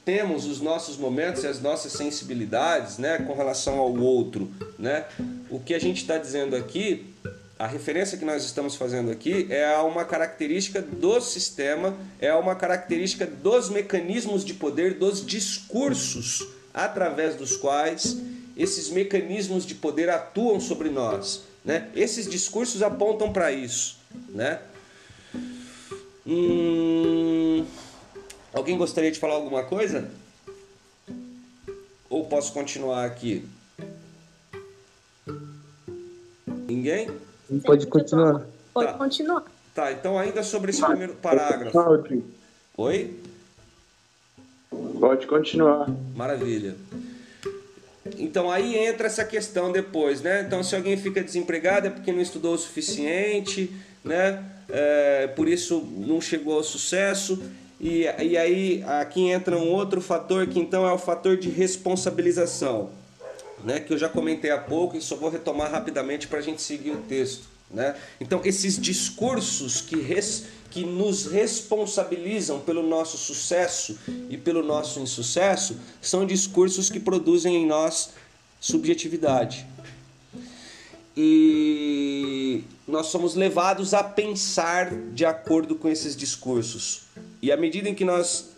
[0.08, 4.50] temos os nossos momentos e as nossas sensibilidades né, com relação ao outro.
[4.78, 5.04] Né?
[5.50, 7.14] O que a gente está dizendo aqui
[7.58, 12.54] a referência que nós estamos fazendo aqui é a uma característica do sistema, é uma
[12.54, 16.42] característica dos mecanismos de poder, dos discursos
[16.72, 18.16] através dos quais
[18.56, 21.42] esses mecanismos de poder atuam sobre nós.
[21.62, 21.90] Né?
[21.94, 23.98] Esses discursos apontam para isso.
[24.30, 24.58] Né?
[26.26, 27.27] Hum...
[28.58, 30.10] Alguém gostaria de falar alguma coisa?
[32.10, 33.48] Ou posso continuar aqui?
[36.66, 37.08] Ninguém?
[37.64, 38.44] Pode continuar.
[38.74, 38.98] Pode tá.
[38.98, 39.44] continuar.
[39.72, 41.70] Tá, então ainda sobre esse primeiro parágrafo.
[41.70, 42.24] Pode.
[42.76, 43.20] Oi?
[44.98, 45.88] Pode continuar.
[46.16, 46.74] Maravilha.
[48.18, 50.42] Então aí entra essa questão depois, né?
[50.42, 54.44] Então se alguém fica desempregado é porque não estudou o suficiente, né?
[54.68, 57.40] É, por isso não chegou ao sucesso.
[57.80, 62.90] E, e aí aqui entra um outro fator que então é o fator de responsabilização
[63.64, 66.62] né, que eu já comentei há pouco e só vou retomar rapidamente para a gente
[66.62, 67.44] seguir o texto.
[67.70, 67.94] Né?
[68.20, 73.98] Então, esses discursos que, res, que nos responsabilizam pelo nosso sucesso
[74.30, 78.10] e pelo nosso insucesso são discursos que produzem em nós
[78.60, 79.66] subjetividade.
[81.16, 87.02] E nós somos levados a pensar de acordo com esses discursos.
[87.40, 88.50] E à medida em que nós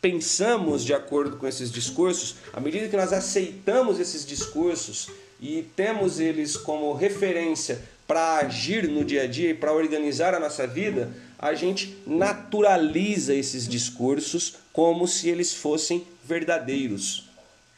[0.00, 5.08] pensamos de acordo com esses discursos, à medida que nós aceitamos esses discursos
[5.40, 10.40] e temos eles como referência para agir no dia a dia e para organizar a
[10.40, 17.28] nossa vida, a gente naturaliza esses discursos como se eles fossem verdadeiros,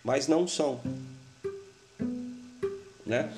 [0.03, 0.81] mas não são.
[3.05, 3.31] Né?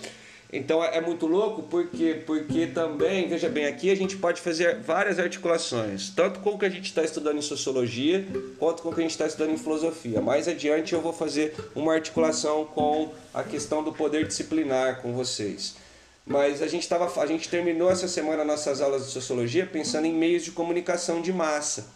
[0.50, 5.18] Então é muito louco porque porque também, veja bem, aqui a gente pode fazer várias
[5.18, 8.26] articulações, tanto com o que a gente está estudando em sociologia,
[8.58, 10.22] quanto com o que a gente está estudando em filosofia.
[10.22, 15.76] Mais adiante eu vou fazer uma articulação com a questão do poder disciplinar com vocês.
[16.24, 20.14] Mas a gente, tava, a gente terminou essa semana nossas aulas de sociologia pensando em
[20.14, 21.88] meios de comunicação de massa.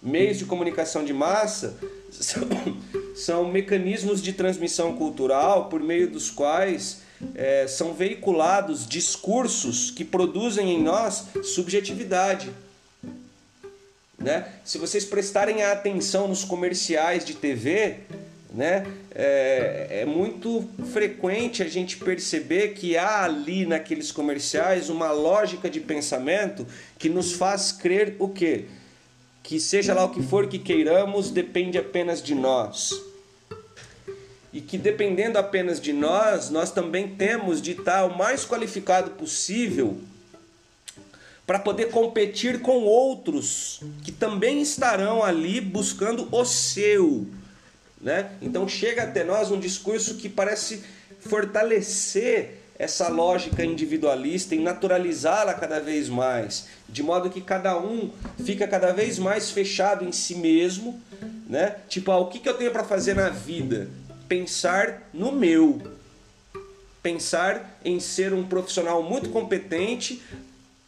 [0.00, 1.76] Meios de comunicação de massa
[2.10, 2.42] são,
[3.14, 7.02] são mecanismos de transmissão cultural por meio dos quais
[7.34, 12.50] é, são veiculados discursos que produzem em nós subjetividade.
[14.18, 14.46] Né?
[14.64, 17.96] Se vocês prestarem atenção nos comerciais de TV,
[18.52, 25.68] né, é, é, muito frequente a gente perceber que há ali naqueles comerciais uma lógica
[25.70, 26.66] de pensamento
[26.98, 28.66] que nos faz crer o quê?
[29.42, 33.11] Que seja lá o que for que queiramos, depende apenas de nós
[34.52, 39.98] e que dependendo apenas de nós, nós também temos de estar o mais qualificado possível
[41.46, 47.26] para poder competir com outros que também estarão ali buscando o seu,
[48.00, 48.32] né?
[48.40, 50.82] Então chega até nós um discurso que parece
[51.20, 58.10] fortalecer essa lógica individualista e naturalizá-la cada vez mais, de modo que cada um
[58.44, 61.00] fica cada vez mais fechado em si mesmo,
[61.48, 61.76] né?
[61.88, 63.88] Tipo, ah, o que, que eu tenho para fazer na vida?
[64.32, 65.78] Pensar no meu,
[67.02, 70.22] pensar em ser um profissional muito competente,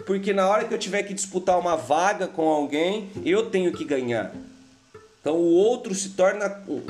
[0.07, 3.85] porque na hora que eu tiver que disputar uma vaga com alguém, eu tenho que
[3.85, 4.35] ganhar.
[5.20, 6.48] Então o outro se torna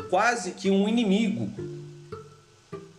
[0.08, 1.50] quase que um inimigo.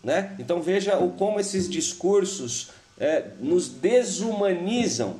[0.03, 0.35] Né?
[0.37, 5.15] Então veja o como esses discursos é, nos desumanizam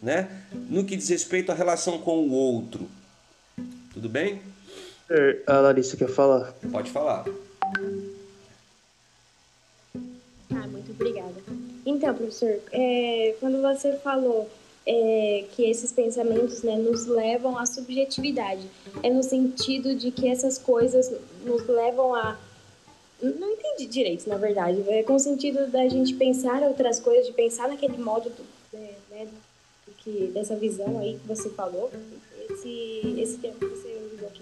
[0.00, 0.28] né?
[0.70, 2.88] no que diz respeito à relação com o outro.
[3.92, 4.40] Tudo bem?
[5.48, 6.54] A Larissa quer falar.
[6.70, 7.24] Pode falar.
[10.54, 11.34] Ah, muito obrigada.
[11.84, 14.48] Então, professor, é, quando você falou
[14.86, 18.62] é, que esses pensamentos né, nos levam à subjetividade,
[19.02, 21.12] é no sentido de que essas coisas
[21.44, 22.38] nos levam a.
[23.20, 24.82] Não entendi direito, na verdade.
[24.88, 28.44] É com o sentido da gente pensar outras coisas, de pensar naquele modo do,
[28.74, 29.28] é, né,
[29.86, 31.90] do que, dessa visão aí que você falou.
[32.50, 33.91] Esse, esse tempo que você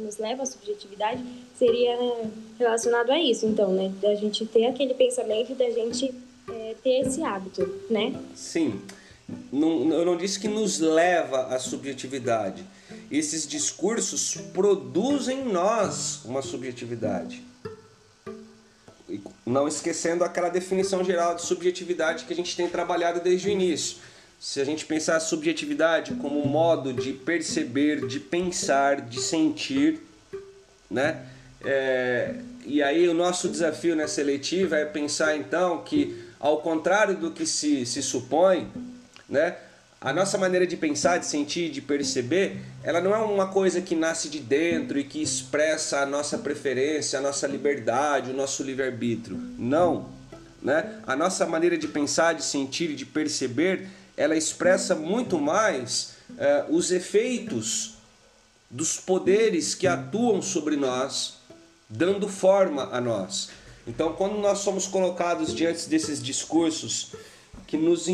[0.01, 1.23] nos leva à subjetividade
[1.57, 1.97] seria
[2.59, 3.93] relacionado a isso, então, né?
[4.01, 6.13] Da gente ter aquele pensamento da gente
[6.49, 8.15] é, ter esse hábito, né?
[8.35, 8.81] Sim.
[9.53, 12.65] Não, eu não disse que nos leva à subjetividade.
[13.11, 17.43] Esses discursos produzem em nós uma subjetividade.
[19.45, 23.99] Não esquecendo aquela definição geral de subjetividade que a gente tem trabalhado desde o início
[24.41, 30.01] se a gente pensar a subjetividade como um modo de perceber, de pensar, de sentir,
[30.91, 31.27] né?
[31.63, 37.31] É, e aí o nosso desafio nessa eletiva é pensar então que, ao contrário do
[37.31, 38.67] que se, se supõe,
[39.29, 39.57] né?
[40.01, 43.95] A nossa maneira de pensar, de sentir, de perceber, ela não é uma coisa que
[43.95, 49.37] nasce de dentro e que expressa a nossa preferência, a nossa liberdade, o nosso livre-arbítrio.
[49.59, 50.09] Não.
[50.63, 50.99] Né?
[51.07, 53.87] A nossa maneira de pensar, de sentir e de perceber,
[54.21, 57.95] ela expressa muito mais eh, os efeitos
[58.71, 61.39] dos poderes que atuam sobre nós,
[61.89, 63.49] dando forma a nós.
[63.87, 67.13] Então, quando nós somos colocados diante desses discursos
[67.67, 68.05] que nos,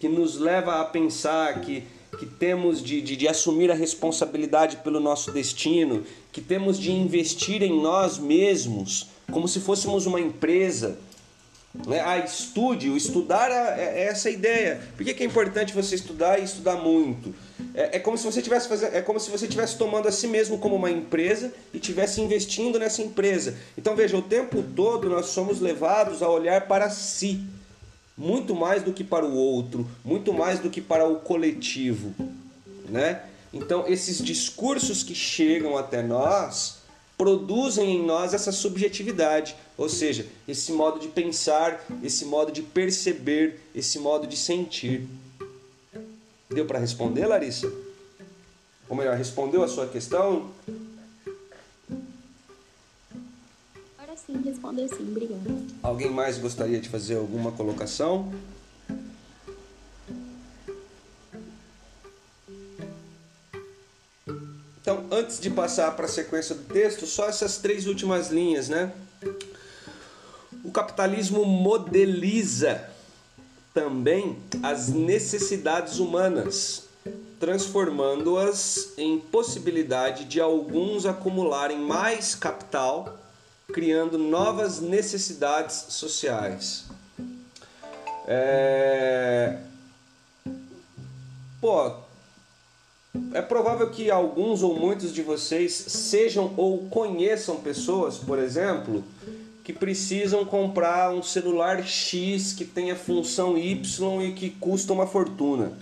[0.00, 1.84] que nos leva a pensar que,
[2.18, 7.62] que temos de, de, de assumir a responsabilidade pelo nosso destino, que temos de investir
[7.62, 10.98] em nós mesmos, como se fôssemos uma empresa.
[11.86, 12.00] Né?
[12.04, 14.80] Ah, estude, o estudar é, é essa ideia.
[14.96, 17.34] Por que, que é importante você estudar e estudar muito?
[17.74, 20.26] É, é, como se você tivesse fazendo, é como se você tivesse tomando a si
[20.26, 23.54] mesmo como uma empresa e tivesse investindo nessa empresa.
[23.76, 27.44] Então veja, o tempo todo nós somos levados a olhar para si
[28.16, 32.14] muito mais do que para o outro, muito mais do que para o coletivo,
[32.88, 33.22] né?
[33.52, 36.75] Então, esses discursos que chegam até nós
[37.16, 43.60] produzem em nós essa subjetividade, ou seja, esse modo de pensar, esse modo de perceber,
[43.74, 45.06] esse modo de sentir.
[46.50, 47.72] Deu para responder, Larissa?
[48.88, 50.50] Ou melhor, respondeu a sua questão?
[54.26, 55.08] sim, responder sim.
[55.08, 55.50] Obrigada.
[55.82, 58.32] Alguém mais gostaria de fazer alguma colocação?
[64.86, 68.92] Então, antes de passar para a sequência do texto, só essas três últimas linhas, né?
[70.62, 72.88] O capitalismo modeliza
[73.74, 76.84] também as necessidades humanas,
[77.40, 83.18] transformando-as em possibilidade de alguns acumularem mais capital
[83.72, 86.84] criando novas necessidades sociais.
[88.24, 89.58] É...
[91.60, 92.05] Pô,
[93.36, 99.04] é provável que alguns ou muitos de vocês sejam ou conheçam pessoas, por exemplo,
[99.62, 105.76] que precisam comprar um celular X que tenha função Y e que custa uma fortuna.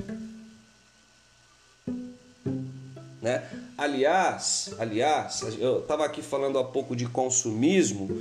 [3.23, 3.49] Né?
[3.79, 8.21] Aliás, aliás, eu estava aqui falando há pouco de consumismo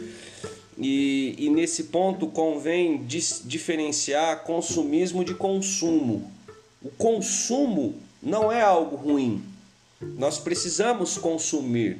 [0.77, 6.31] e, e nesse ponto convém diferenciar consumismo de consumo.
[6.83, 9.43] O consumo não é algo ruim.
[10.01, 11.99] Nós precisamos consumir,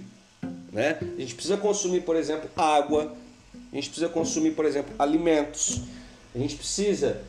[0.71, 0.97] né?
[1.01, 3.13] A gente precisa consumir, por exemplo, água.
[3.71, 5.81] A gente precisa consumir, por exemplo, alimentos.
[6.33, 7.21] A gente precisa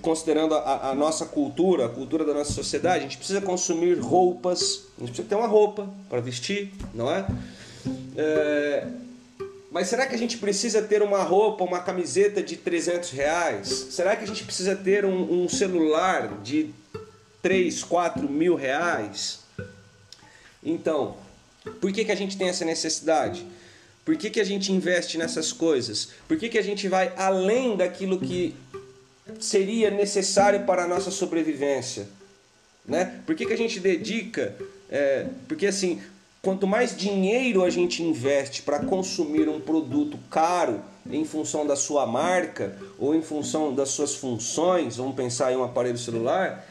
[0.00, 4.86] considerando a, a, nossa cultura, a cultura da nossa sociedade, a gente precisa consumir roupas,
[4.96, 7.26] a gente precisa ter uma roupa para vestir, não é?
[8.16, 8.88] é?
[9.70, 13.68] Mas será que a gente precisa ter uma roupa, uma camiseta de 300 reais?
[13.90, 16.70] Será que a gente precisa ter um, um celular de
[17.42, 19.40] 3, 4 mil reais?
[20.64, 21.16] Então,
[21.80, 23.44] por que, que a gente tem essa necessidade?
[24.04, 26.10] Por que, que a gente investe nessas coisas?
[26.26, 28.54] Por que, que a gente vai além daquilo que
[29.40, 32.08] seria necessário para a nossa sobrevivência.
[32.84, 33.20] Né?
[33.24, 34.54] Por que, que a gente dedica?
[34.90, 36.00] É, porque assim,
[36.40, 42.06] quanto mais dinheiro a gente investe para consumir um produto caro em função da sua
[42.06, 46.66] marca ou em função das suas funções, vamos pensar em um aparelho celular,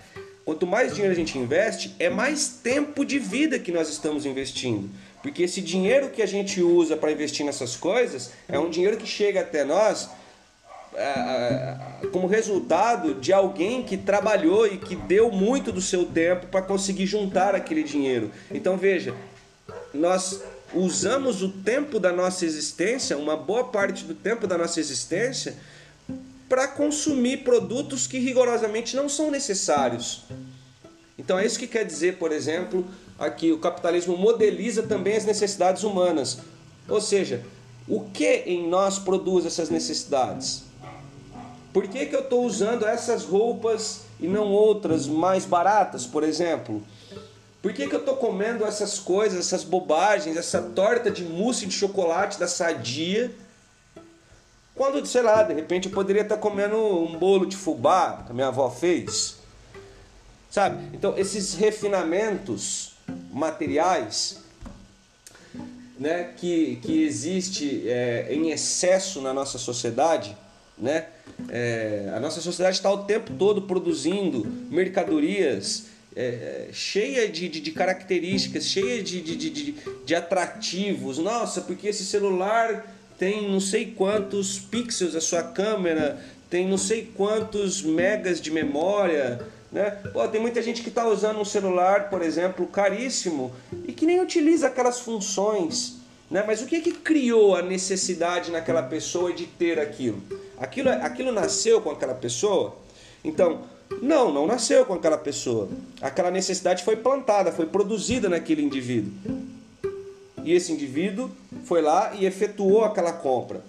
[0.45, 4.89] quanto mais dinheiro a gente investe, é mais tempo de vida que nós estamos investindo.
[5.21, 9.05] Porque esse dinheiro que a gente usa para investir nessas coisas é um dinheiro que
[9.05, 10.09] chega até nós
[10.93, 16.47] é, é, como resultado de alguém que trabalhou e que deu muito do seu tempo
[16.47, 18.29] para conseguir juntar aquele dinheiro.
[18.51, 19.13] Então veja,
[19.93, 25.55] nós usamos o tempo da nossa existência, uma boa parte do tempo da nossa existência,
[26.51, 30.23] para consumir produtos que rigorosamente não são necessários.
[31.17, 32.85] Então é isso que quer dizer, por exemplo,
[33.17, 36.39] aqui o capitalismo modeliza também as necessidades humanas.
[36.89, 37.41] Ou seja,
[37.87, 40.63] o que em nós produz essas necessidades?
[41.71, 46.83] Por que, que eu estou usando essas roupas e não outras mais baratas, por exemplo?
[47.61, 51.73] Por que, que eu estou comendo essas coisas, essas bobagens, essa torta de mousse de
[51.73, 53.33] chocolate da Sadia?
[54.75, 58.33] Quando, sei lá, de repente eu poderia estar comendo um bolo de fubá que a
[58.33, 59.37] minha avó fez.
[60.49, 60.83] Sabe?
[60.93, 62.93] Então, esses refinamentos
[63.31, 64.39] materiais
[65.99, 70.35] né, que, que existe é, em excesso na nossa sociedade,
[70.77, 71.07] né?
[71.49, 77.71] É, a nossa sociedade está o tempo todo produzindo mercadorias é, cheia de, de, de,
[77.71, 79.71] características, cheia de, de, de,
[80.05, 81.17] de atrativos.
[81.17, 82.85] Nossa, porque esse celular
[83.21, 86.19] tem não sei quantos pixels a sua câmera,
[86.49, 89.39] tem não sei quantos megas de memória.
[89.71, 89.91] Né?
[90.11, 93.53] Pô, tem muita gente que está usando um celular, por exemplo, caríssimo
[93.87, 95.97] e que nem utiliza aquelas funções.
[96.31, 96.43] Né?
[96.47, 100.19] Mas o que, que criou a necessidade naquela pessoa de ter aquilo?
[100.57, 102.75] Aquilo, aquilo nasceu com aquela pessoa?
[103.23, 103.65] Então,
[104.01, 105.69] não, não nasceu com aquela pessoa.
[106.01, 109.13] Aquela necessidade foi plantada, foi produzida naquele indivíduo.
[110.43, 111.29] E esse indivíduo
[111.65, 113.61] foi lá e efetuou aquela compra.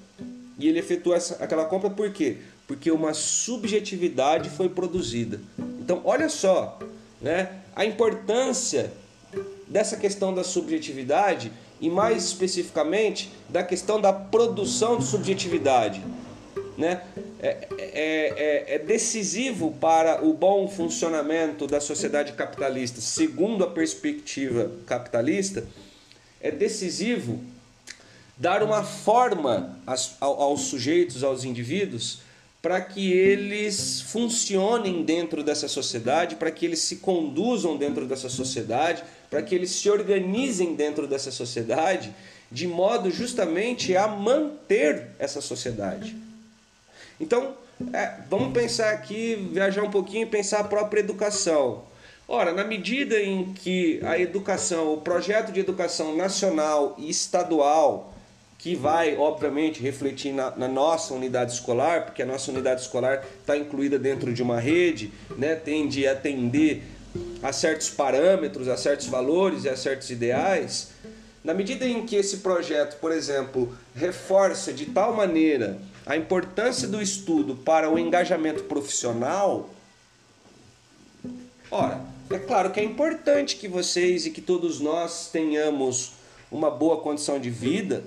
[0.59, 2.39] E ele efetuou essa, aquela compra por quê?
[2.67, 5.41] Porque uma subjetividade foi produzida.
[5.81, 6.79] Então, olha só,
[7.21, 7.61] né?
[7.75, 8.93] A importância
[9.67, 11.51] dessa questão da subjetividade
[11.81, 16.03] e mais especificamente da questão da produção de subjetividade
[16.77, 17.03] né,
[17.41, 24.71] é, é, é, é, decisivo para o bom funcionamento da sociedade capitalista, segundo a perspectiva
[24.87, 25.65] capitalista,
[26.43, 27.41] é decisivo
[28.37, 29.79] dar uma forma
[30.21, 32.19] aos, sujeitos, aos indivíduos,
[32.61, 39.03] para que eles funcionem dentro dessa sociedade, para que eles se conduzam dentro dessa sociedade,
[39.31, 42.15] para que eles se organizem dentro dessa sociedade,
[42.51, 46.17] de modo justamente a manter essa sociedade.
[47.21, 47.55] Então,
[47.93, 51.85] é, vamos pensar aqui, viajar um pouquinho e pensar a própria educação.
[52.27, 58.15] Ora, na medida em que a educação, o projeto de educação nacional e estadual,
[58.63, 63.57] que vai, obviamente, refletir na, na nossa unidade escolar, porque a nossa unidade escolar está
[63.57, 66.85] incluída dentro de uma rede, né, tende a atender
[67.43, 70.93] a certos parâmetros, a certos valores e a certos ideais.
[71.43, 77.03] Na medida em que esse projeto, por exemplo, reforça de tal maneira a importância do
[77.03, 79.71] estudo para o engajamento profissional,
[81.69, 86.13] ora, é claro que é importante que vocês e que todos nós tenhamos
[86.51, 88.05] uma boa condição de vida,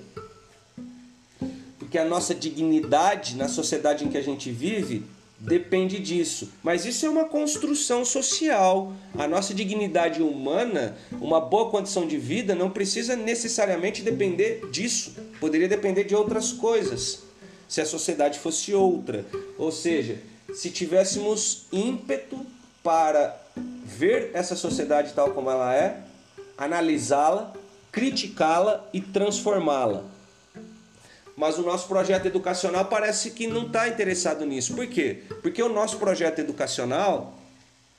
[1.78, 5.04] porque a nossa dignidade na sociedade em que a gente vive
[5.38, 6.50] depende disso.
[6.62, 8.92] Mas isso é uma construção social.
[9.18, 15.14] A nossa dignidade humana, uma boa condição de vida, não precisa necessariamente depender disso.
[15.38, 17.22] Poderia depender de outras coisas
[17.68, 19.24] se a sociedade fosse outra.
[19.58, 20.18] Ou seja,
[20.54, 22.44] se tivéssemos ímpeto
[22.82, 23.36] para
[23.86, 26.00] ver essa sociedade tal como ela é,
[26.58, 27.52] analisá-la,
[27.92, 30.02] criticá-la e transformá-la.
[31.36, 34.74] Mas o nosso projeto educacional parece que não está interessado nisso.
[34.74, 35.22] Por quê?
[35.40, 37.34] Porque o nosso projeto educacional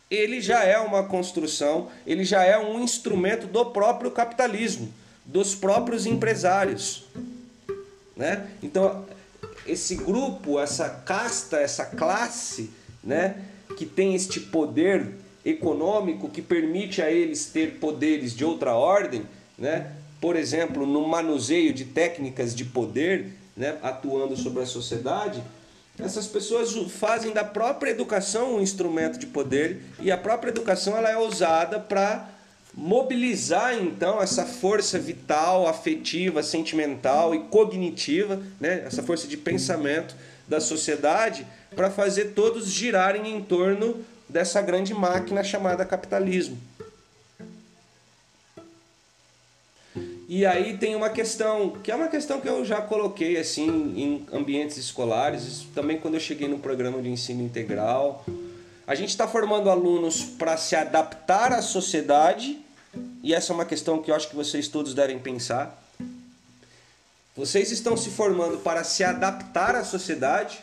[0.10, 4.92] ele já é uma construção, ele já é um instrumento do próprio capitalismo,
[5.26, 7.06] dos próprios empresários.
[8.16, 8.50] Né?
[8.64, 9.06] Então,
[9.66, 12.72] esse grupo, essa casta, essa classe,
[13.04, 13.44] né,
[13.78, 15.14] que tem este poder
[15.50, 19.24] econômico que permite a eles ter poderes de outra ordem,
[19.58, 19.92] né?
[20.20, 25.42] Por exemplo, no manuseio de técnicas de poder, né, atuando sobre a sociedade,
[26.00, 31.10] essas pessoas fazem da própria educação um instrumento de poder e a própria educação ela
[31.10, 32.30] é usada para
[32.74, 40.16] mobilizar então essa força vital, afetiva, sentimental e cognitiva, né, essa força de pensamento
[40.48, 41.46] da sociedade
[41.76, 46.58] para fazer todos girarem em torno dessa grande máquina chamada capitalismo.
[50.30, 54.26] E aí tem uma questão, que é uma questão que eu já coloquei assim em
[54.36, 58.26] ambientes escolares, também quando eu cheguei no programa de ensino integral.
[58.86, 62.60] A gente está formando alunos para se adaptar à sociedade
[63.24, 65.82] e essa é uma questão que eu acho que vocês todos devem pensar.
[67.36, 70.60] Vocês estão se formando para se adaptar à sociedade,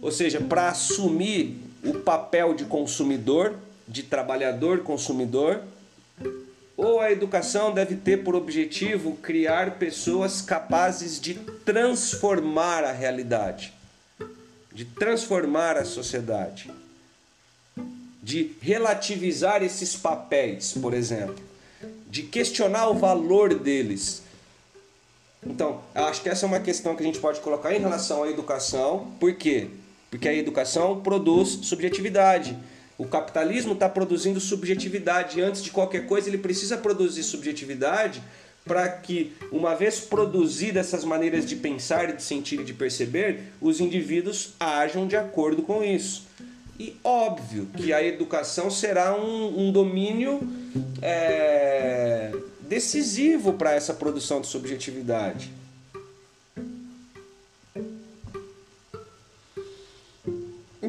[0.00, 3.54] ou seja, para assumir o papel de consumidor,
[3.86, 5.60] de trabalhador consumidor,
[6.76, 13.72] ou a educação deve ter por objetivo criar pessoas capazes de transformar a realidade,
[14.72, 16.70] de transformar a sociedade
[18.24, 21.36] de relativizar esses papéis, por exemplo,
[22.08, 24.22] de questionar o valor deles.
[25.46, 28.30] Então, acho que essa é uma questão que a gente pode colocar em relação à
[28.30, 29.12] educação.
[29.20, 29.68] Por quê?
[30.14, 32.56] Porque a educação produz subjetividade.
[32.96, 35.42] O capitalismo está produzindo subjetividade.
[35.42, 38.22] Antes de qualquer coisa, ele precisa produzir subjetividade
[38.64, 43.80] para que, uma vez produzidas essas maneiras de pensar, de sentir e de perceber, os
[43.80, 46.28] indivíduos ajam de acordo com isso.
[46.78, 50.38] E óbvio que a educação será um, um domínio
[51.02, 55.63] é, decisivo para essa produção de subjetividade.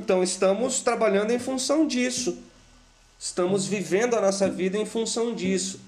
[0.06, 2.38] Então estamos trabalhando em função disso.
[3.20, 5.80] estamos vivendo a nossa vida em função disso.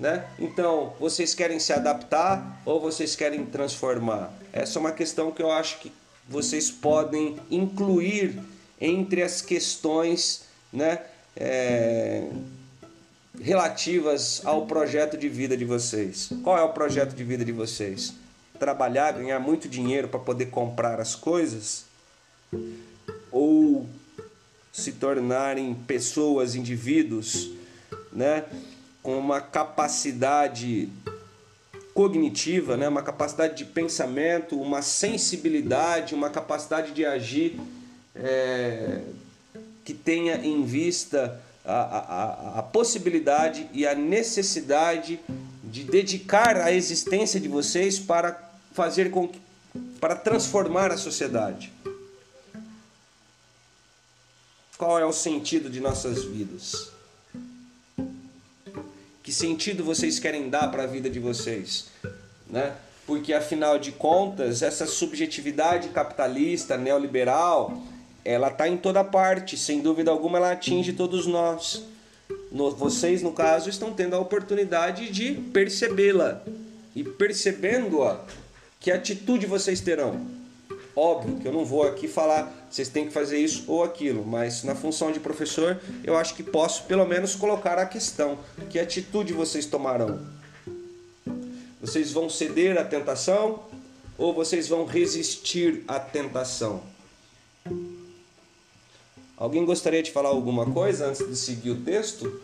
[0.00, 0.26] Né?
[0.38, 4.32] Então, vocês querem se adaptar ou vocês querem transformar?
[4.54, 5.92] Essa é uma questão que eu acho que
[6.26, 8.40] vocês podem incluir
[8.80, 11.02] entre as questões né,
[11.36, 12.26] é,
[13.38, 16.30] relativas ao projeto de vida de vocês.
[16.42, 18.14] Qual é o projeto de vida de vocês?
[18.58, 21.84] Trabalhar, ganhar muito dinheiro para poder comprar as coisas?
[23.30, 23.86] Ou
[24.72, 27.50] se tornarem pessoas, indivíduos,
[28.12, 28.44] né?
[29.02, 30.88] com uma capacidade
[31.94, 32.88] cognitiva, né?
[32.88, 37.58] uma capacidade de pensamento, uma sensibilidade, uma capacidade de agir
[38.14, 39.02] é,
[39.84, 45.20] que tenha em vista a, a, a possibilidade e a necessidade
[45.64, 48.38] de dedicar a existência de vocês para
[48.72, 49.40] fazer com que,
[50.00, 51.72] para transformar a sociedade.
[54.78, 56.92] Qual é o sentido de nossas vidas?
[59.24, 61.86] Que sentido vocês querem dar para a vida de vocês?
[62.48, 62.72] Né?
[63.04, 67.82] Porque afinal de contas, essa subjetividade capitalista, neoliberal,
[68.24, 71.82] ela está em toda parte, sem dúvida alguma ela atinge todos nós.
[72.52, 76.40] No, vocês, no caso, estão tendo a oportunidade de percebê-la.
[76.94, 78.20] E percebendo-a,
[78.78, 80.24] que atitude vocês terão?
[80.94, 84.62] Óbvio que eu não vou aqui falar vocês têm que fazer isso ou aquilo, mas
[84.62, 88.38] na função de professor eu acho que posso pelo menos colocar a questão:
[88.68, 90.20] que atitude vocês tomarão?
[91.80, 93.62] Vocês vão ceder à tentação
[94.18, 96.82] ou vocês vão resistir à tentação?
[99.36, 102.40] Alguém gostaria de falar alguma coisa antes de seguir o texto?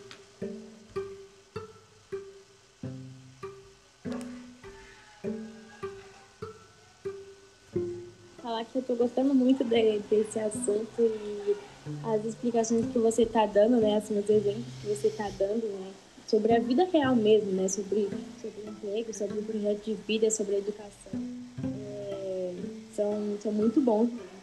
[8.71, 11.55] Que eu estou gostando muito de, desse assunto e
[12.03, 15.91] as explicações que você está dando, né, assim, os exemplos que você está dando, né,
[16.27, 18.09] sobre a vida real mesmo, né, sobre,
[18.41, 21.21] sobre emprego, sobre o projeto de vida, sobre a educação,
[21.63, 22.53] é,
[22.95, 24.35] são, são muito bons mesmo.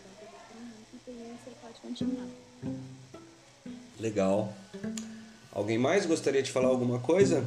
[0.95, 2.27] Então, você pode continuar.
[3.99, 4.53] Legal.
[5.53, 7.45] Alguém mais gostaria de falar alguma coisa?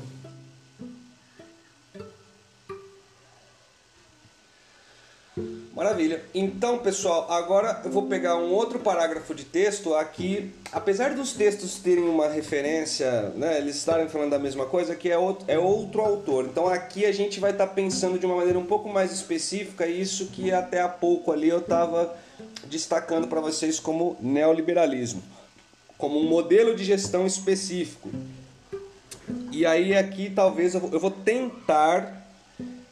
[5.76, 6.24] Maravilha.
[6.34, 10.54] Então, pessoal, agora eu vou pegar um outro parágrafo de texto aqui.
[10.72, 15.18] Apesar dos textos terem uma referência, né, eles estarem falando da mesma coisa, que é
[15.18, 16.46] outro, é outro autor.
[16.46, 19.86] Então, aqui a gente vai estar tá pensando de uma maneira um pouco mais específica,
[19.86, 22.16] isso que até há pouco ali eu estava
[22.68, 25.22] destacando para vocês como neoliberalismo,
[25.98, 28.10] como um modelo de gestão específico.
[29.52, 32.25] E aí, aqui talvez eu vou tentar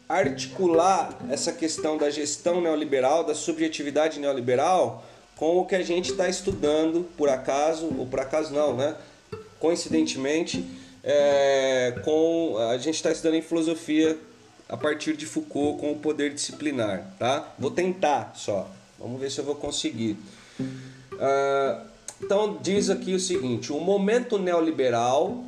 [0.07, 5.03] articular essa questão da gestão neoliberal, da subjetividade neoliberal,
[5.35, 8.95] com o que a gente está estudando, por acaso, ou por acaso não, né?
[9.59, 10.65] Coincidentemente,
[11.03, 14.17] é, com a gente está estudando em filosofia
[14.69, 17.53] a partir de Foucault com o poder disciplinar, tá?
[17.59, 20.17] Vou tentar só, vamos ver se eu vou conseguir.
[20.59, 21.85] Uh,
[22.21, 25.43] então diz aqui o seguinte: o momento neoliberal,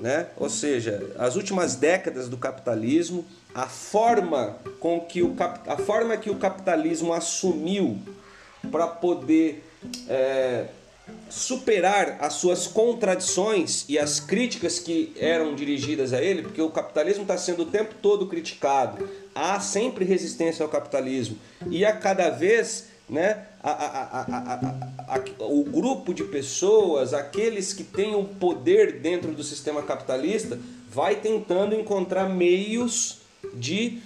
[0.00, 0.26] né?
[0.36, 3.24] Ou seja, as últimas décadas do capitalismo
[3.56, 5.34] a forma com que o,
[5.66, 7.98] a forma que o capitalismo assumiu
[8.70, 9.64] para poder
[10.06, 10.66] é,
[11.30, 17.22] superar as suas contradições e as críticas que eram dirigidas a ele, porque o capitalismo
[17.22, 21.38] está sendo o tempo todo criticado, há sempre resistência ao capitalismo.
[21.70, 28.14] E a cada vez né, a, a, a, o grupo de pessoas, aqueles que têm
[28.16, 30.58] o poder dentro do sistema capitalista,
[30.90, 33.24] vai tentando encontrar meios
[33.56, 33.98] de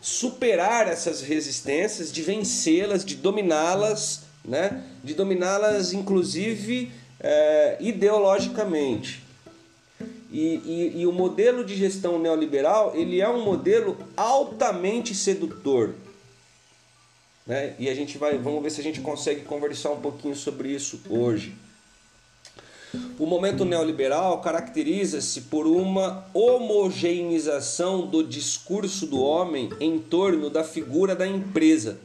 [0.00, 4.84] superar essas resistências, de vencê-las, de dominá-las, né?
[5.02, 6.90] de dominá-las inclusive
[7.20, 9.24] é, ideologicamente.
[10.30, 15.94] E, e, e, o modelo de gestão neoliberal ele é um modelo altamente sedutor.
[17.46, 17.74] Né?
[17.78, 21.00] E a gente vai, vamos ver se a gente consegue conversar um pouquinho sobre isso
[21.08, 21.54] hoje.
[23.18, 31.14] O momento neoliberal caracteriza-se por uma homogeneização do discurso do homem em torno da figura
[31.14, 31.98] da empresa.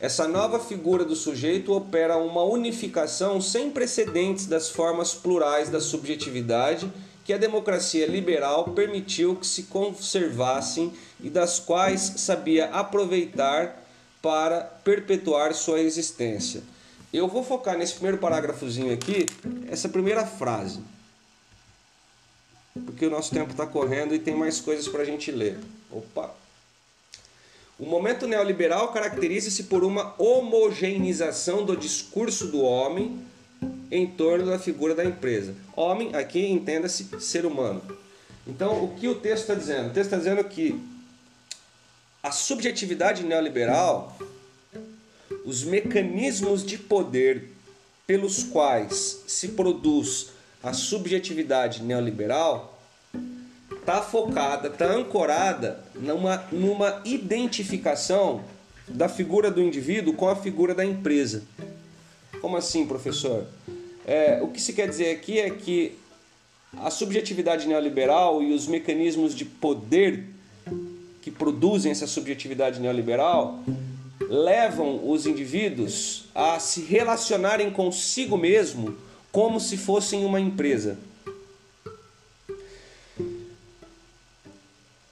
[0.00, 6.90] Essa nova figura do sujeito opera uma unificação sem precedentes das formas plurais da subjetividade
[7.24, 13.82] que a democracia liberal permitiu que se conservassem e das quais sabia aproveitar
[14.20, 16.62] para perpetuar sua existência.
[17.14, 19.26] Eu vou focar nesse primeiro parágrafozinho aqui,
[19.68, 20.80] essa primeira frase.
[22.84, 25.56] Porque o nosso tempo está correndo e tem mais coisas para a gente ler.
[25.92, 26.34] Opa!
[27.78, 33.24] O momento neoliberal caracteriza-se por uma homogeneização do discurso do homem
[33.92, 35.54] em torno da figura da empresa.
[35.76, 37.80] Homem, aqui entenda-se ser humano.
[38.44, 39.90] Então, o que o texto está dizendo?
[39.90, 40.84] O texto está dizendo que
[42.20, 44.18] a subjetividade neoliberal,
[45.44, 47.50] os mecanismos de poder
[48.06, 50.28] pelos quais se produz
[50.62, 52.78] a subjetividade neoliberal,
[53.70, 58.42] está focada, está ancorada numa, numa identificação
[58.88, 61.42] da figura do indivíduo com a figura da empresa.
[62.40, 63.46] Como assim, professor?
[64.06, 65.98] É, o que se quer dizer aqui é que
[66.78, 70.24] a subjetividade neoliberal e os mecanismos de poder
[71.22, 73.62] que produzem essa subjetividade neoliberal
[74.28, 78.96] levam os indivíduos a se relacionarem consigo mesmo
[79.30, 80.98] como se fossem uma empresa.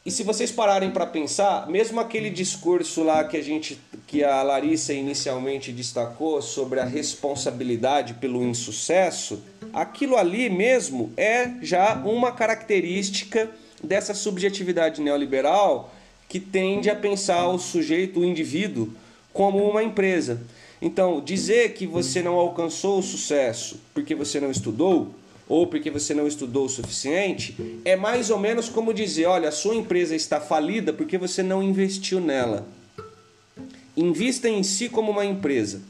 [0.05, 4.43] E se vocês pararem para pensar, mesmo aquele discurso lá que a gente que a
[4.43, 9.43] Larissa inicialmente destacou sobre a responsabilidade pelo insucesso,
[9.73, 13.49] aquilo ali mesmo é já uma característica
[13.83, 15.95] dessa subjetividade neoliberal
[16.29, 18.93] que tende a pensar o sujeito, o indivíduo,
[19.33, 20.41] como uma empresa.
[20.81, 25.15] Então, dizer que você não alcançou o sucesso porque você não estudou
[25.49, 29.53] ou porque você não estudou o suficiente, é mais ou menos como dizer: olha, a
[29.53, 32.67] sua empresa está falida porque você não investiu nela.
[33.97, 35.83] Invista em si como uma empresa.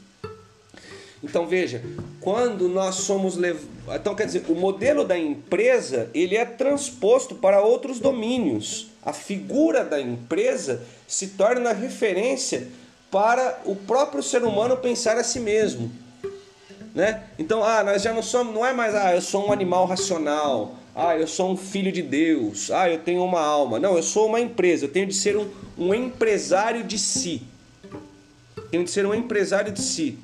[1.23, 1.81] Então veja,
[2.19, 3.57] quando nós somos lev...
[3.95, 8.87] então quer dizer, o modelo da empresa ele é transposto para outros domínios.
[9.01, 12.67] A figura da empresa se torna referência
[13.13, 16.03] para o próprio ser humano pensar a si mesmo
[16.93, 17.23] né?
[17.39, 20.75] Então, ah, nós já não somos, não é mais, ah, eu sou um animal racional,
[20.95, 23.79] ah, eu sou um filho de Deus, ah, eu tenho uma alma.
[23.79, 27.41] Não, eu sou uma empresa, eu tenho de ser um, um empresário de si.
[28.69, 30.19] Tenho de ser um empresário de si.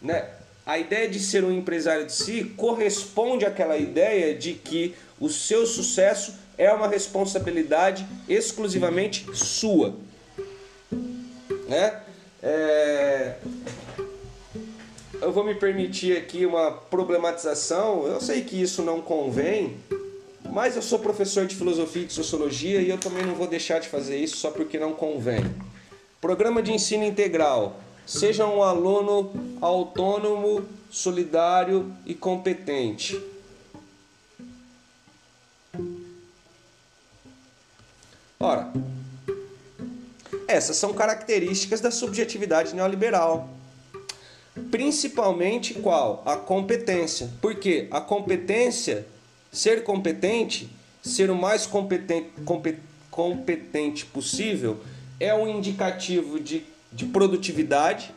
[0.00, 0.26] Né?
[0.64, 5.66] A ideia de ser um empresário de si corresponde àquela ideia de que o seu
[5.66, 9.94] sucesso é uma responsabilidade exclusivamente sua.
[11.68, 12.00] Né?
[12.42, 13.36] É
[15.24, 18.06] eu vou me permitir aqui uma problematização.
[18.06, 19.76] Eu sei que isso não convém,
[20.50, 23.80] mas eu sou professor de filosofia e de sociologia e eu também não vou deixar
[23.80, 25.42] de fazer isso só porque não convém.
[26.20, 27.80] Programa de ensino integral.
[28.06, 33.18] Seja um aluno autônomo, solidário e competente.
[38.38, 38.70] Ora,
[40.46, 43.48] essas são características da subjetividade neoliberal.
[44.70, 46.22] Principalmente qual?
[46.24, 47.30] A competência.
[47.40, 49.06] Porque a competência,
[49.52, 50.68] ser competente,
[51.02, 52.30] ser o mais competente,
[53.10, 54.78] competente possível,
[55.18, 58.12] é um indicativo de, de produtividade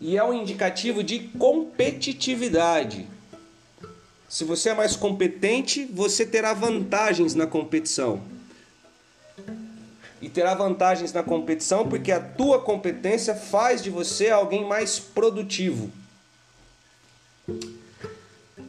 [0.00, 3.06] e é um indicativo de competitividade.
[4.28, 8.33] Se você é mais competente, você terá vantagens na competição
[10.24, 15.90] e terá vantagens na competição porque a tua competência faz de você alguém mais produtivo.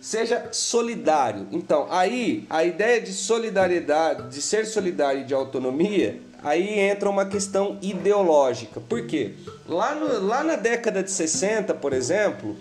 [0.01, 1.47] Seja solidário.
[1.53, 7.25] Então, aí a ideia de solidariedade, de ser solidário e de autonomia, aí entra uma
[7.25, 8.81] questão ideológica.
[8.81, 9.35] Por quê?
[9.65, 12.57] Lá, no, lá na década de 60, por exemplo,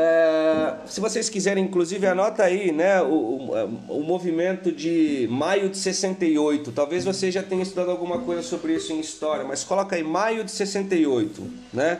[0.00, 3.02] é, se vocês quiserem, inclusive, anota aí, né?
[3.02, 6.70] O, o, o, movimento de maio de 68.
[6.70, 10.44] Talvez você já tenha estudado alguma coisa sobre isso em história, mas coloca aí maio
[10.44, 11.42] de 68,
[11.72, 11.98] né?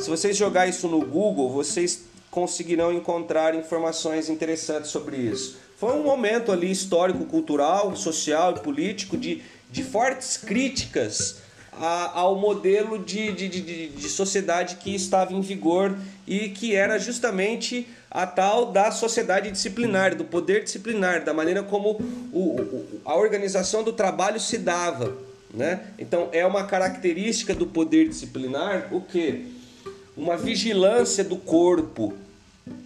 [0.00, 5.58] Se vocês jogar isso no Google, vocês conseguirão encontrar informações interessantes sobre isso.
[5.76, 11.42] Foi um momento ali histórico, cultural, social e político de, de fortes críticas
[11.80, 15.96] a, ao modelo de, de, de, de sociedade que estava em vigor
[16.26, 22.00] e que era justamente a tal da sociedade disciplinar, do poder disciplinar, da maneira como
[22.32, 25.16] o, o, a organização do trabalho se dava.
[25.52, 25.80] Né?
[25.98, 29.52] Então é uma característica do poder disciplinar o que?
[30.16, 32.14] Uma vigilância do corpo.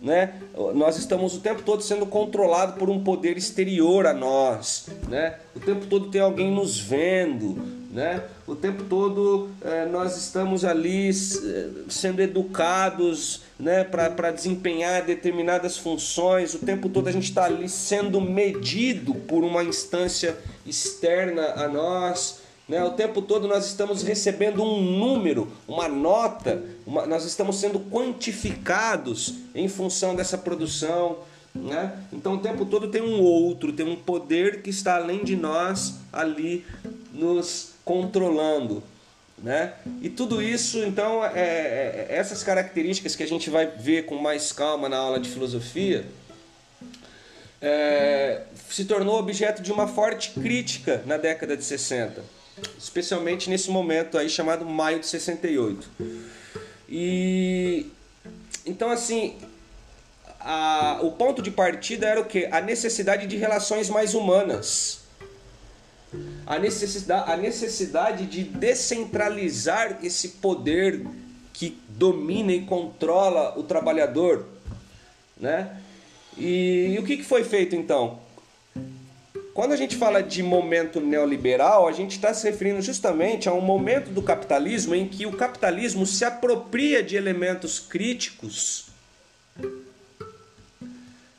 [0.03, 0.34] Né?
[0.74, 4.86] Nós estamos o tempo todo sendo controlados por um poder exterior a nós.
[5.09, 5.36] Né?
[5.55, 8.24] O tempo todo tem alguém nos vendo né?
[8.47, 16.53] O tempo todo é, nós estamos ali eh, sendo educados né, para desempenhar determinadas funções,
[16.55, 20.36] o tempo todo a gente está ali sendo medido por uma instância
[20.66, 22.41] externa a nós.
[22.68, 22.84] Né?
[22.84, 29.34] O tempo todo nós estamos recebendo um número, uma nota, uma, nós estamos sendo quantificados
[29.55, 31.20] em função dessa produção.
[31.55, 31.99] Né?
[32.12, 35.95] Então o tempo todo tem um outro, tem um poder que está além de nós
[36.12, 36.64] ali
[37.12, 38.82] nos controlando.
[39.39, 39.72] Né?
[40.03, 44.53] E tudo isso, então, é, é, essas características que a gente vai ver com mais
[44.53, 46.05] calma na aula de filosofia,
[47.62, 52.22] é, se tornou objeto de uma forte crítica na década de 60,
[52.76, 55.89] especialmente nesse momento aí chamado Maio de 68.
[56.89, 57.86] E
[58.66, 59.36] então assim,
[60.41, 62.47] a, o ponto de partida era o que?
[62.47, 64.98] A necessidade de relações mais humanas.
[66.47, 71.07] A necessidade, a necessidade de descentralizar esse poder
[71.53, 74.47] que domina e controla o trabalhador,
[75.37, 75.77] né?
[76.37, 78.21] E, e o que, que foi feito então?
[79.53, 83.61] Quando a gente fala de momento neoliberal, a gente está se referindo justamente a um
[83.61, 88.87] momento do capitalismo em que o capitalismo se apropria de elementos críticos.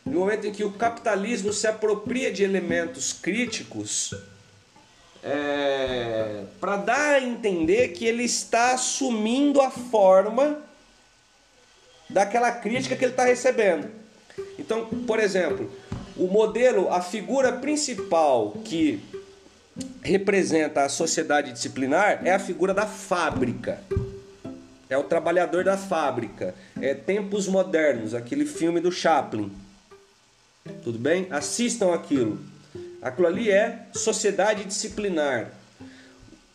[0.05, 4.13] No momento em que o capitalismo se apropria de elementos críticos
[5.23, 10.57] é, para dar a entender que ele está assumindo a forma
[12.09, 13.89] daquela crítica que ele está recebendo.
[14.57, 15.71] Então, por exemplo,
[16.17, 19.01] o modelo, a figura principal que
[20.01, 23.81] representa a sociedade disciplinar é a figura da fábrica.
[24.89, 26.55] É o trabalhador da fábrica.
[26.81, 29.51] É Tempos Modernos, aquele filme do Chaplin.
[30.83, 31.27] Tudo bem?
[31.29, 32.39] Assistam aquilo.
[33.01, 35.51] Aquilo ali é sociedade disciplinar.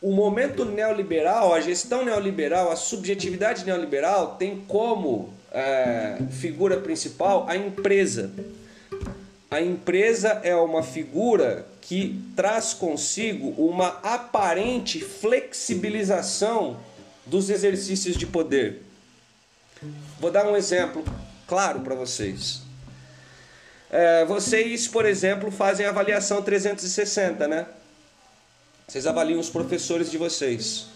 [0.01, 7.57] O momento neoliberal, a gestão neoliberal, a subjetividade neoliberal tem como é, figura principal a
[7.57, 8.31] empresa.
[9.51, 16.77] A empresa é uma figura que traz consigo uma aparente flexibilização
[17.25, 18.83] dos exercícios de poder.
[20.19, 21.05] Vou dar um exemplo
[21.47, 22.64] claro para vocês.
[23.97, 27.65] É, vocês, por exemplo, fazem avaliação 360, né?
[28.89, 30.87] Vocês avaliam os professores de vocês,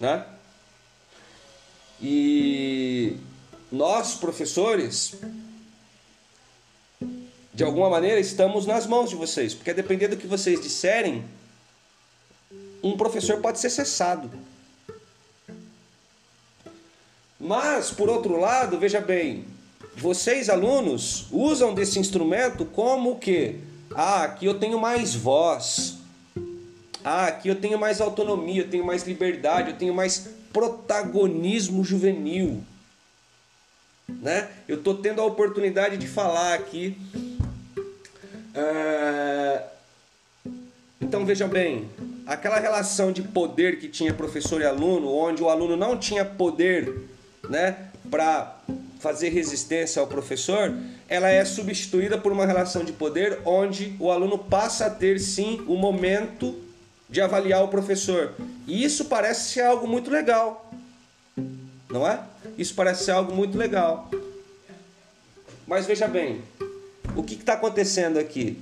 [0.00, 0.26] né?
[2.02, 3.16] E
[3.70, 5.14] nós, professores,
[7.54, 11.24] de alguma maneira estamos nas mãos de vocês, porque a depender do que vocês disserem,
[12.82, 14.32] um professor pode ser cessado.
[17.38, 19.53] Mas, por outro lado, veja bem,
[19.96, 23.56] vocês alunos usam desse instrumento como o que?
[23.94, 25.96] Ah, aqui eu tenho mais voz.
[27.04, 32.62] Ah, aqui eu tenho mais autonomia, eu tenho mais liberdade, eu tenho mais protagonismo juvenil.
[34.08, 34.48] Né?
[34.66, 36.96] Eu estou tendo a oportunidade de falar aqui.
[38.54, 39.62] É...
[41.00, 41.88] Então veja bem,
[42.26, 47.08] aquela relação de poder que tinha professor e aluno, onde o aluno não tinha poder
[47.48, 48.58] né, para
[49.00, 50.74] fazer resistência ao professor,
[51.08, 55.62] ela é substituída por uma relação de poder onde o aluno passa a ter sim
[55.66, 56.54] o momento
[57.08, 58.32] de avaliar o professor.
[58.66, 60.72] E isso parece ser algo muito legal.
[61.90, 62.20] Não é?
[62.56, 64.10] Isso parece ser algo muito legal.
[65.66, 66.42] Mas veja bem,
[67.14, 68.58] o que está acontecendo aqui?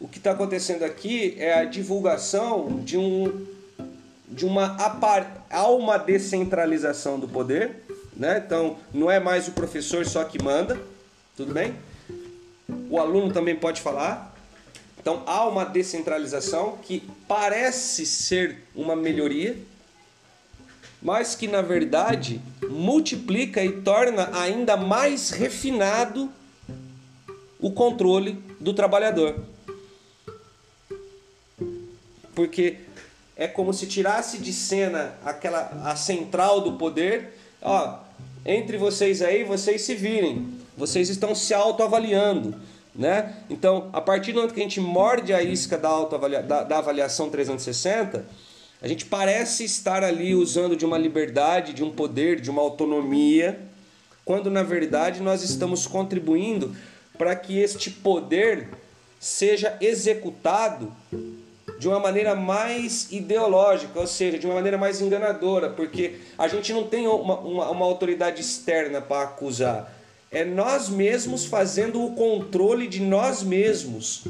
[0.00, 3.46] O que está acontecendo aqui é a divulgação de um
[4.28, 4.76] de uma
[5.68, 7.85] uma descentralização do poder
[8.16, 8.42] né?
[8.44, 10.80] Então, não é mais o professor só que manda,
[11.36, 11.74] tudo bem?
[12.88, 14.34] O aluno também pode falar.
[14.98, 19.56] Então, há uma descentralização que parece ser uma melhoria,
[21.00, 26.28] mas que na verdade multiplica e torna ainda mais refinado
[27.60, 29.36] o controle do trabalhador.
[32.34, 32.78] Porque
[33.36, 37.98] é como se tirasse de cena aquela a central do poder, ó,
[38.46, 40.46] entre vocês aí, vocês se virem.
[40.76, 42.54] Vocês estão se autoavaliando.
[42.94, 43.34] Né?
[43.50, 46.78] Então, a partir do momento que a gente morde a isca da, autoavalia, da, da
[46.78, 48.24] avaliação 360,
[48.80, 53.58] a gente parece estar ali usando de uma liberdade, de um poder, de uma autonomia,
[54.24, 56.74] quando na verdade nós estamos contribuindo
[57.18, 58.68] para que este poder
[59.18, 60.92] seja executado
[61.78, 66.72] de uma maneira mais ideológica, ou seja, de uma maneira mais enganadora, porque a gente
[66.72, 69.92] não tem uma, uma, uma autoridade externa para acusar.
[70.30, 74.24] É nós mesmos fazendo o controle de nós mesmos.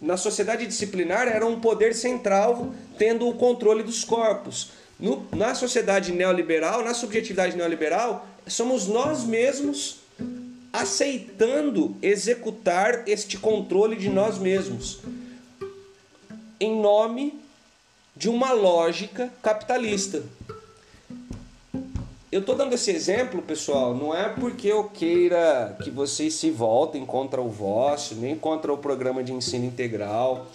[0.00, 4.70] Na sociedade disciplinar era um poder central tendo o controle dos corpos.
[4.98, 9.96] No, na sociedade neoliberal, na subjetividade neoliberal, somos nós mesmos
[10.72, 15.00] aceitando executar este controle de nós mesmos
[16.62, 17.40] em nome
[18.16, 20.22] de uma lógica capitalista.
[22.30, 27.04] Eu estou dando esse exemplo, pessoal, não é porque eu queira que vocês se voltem
[27.04, 30.46] contra o vosso, nem contra o programa de ensino integral.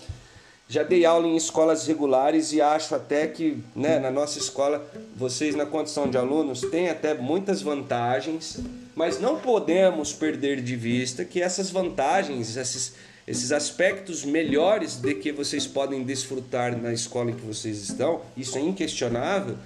[0.70, 4.86] Já dei aula em escolas regulares e acho até que né, na nossa escola,
[5.16, 8.60] vocês na condição de alunos têm até muitas vantagens,
[8.96, 12.96] mas não podemos perder de vista que essas vantagens, esses,
[13.28, 18.58] esses aspectos melhores de que vocês podem desfrutar na escola em que vocês estão, isso
[18.58, 19.58] é inquestionável,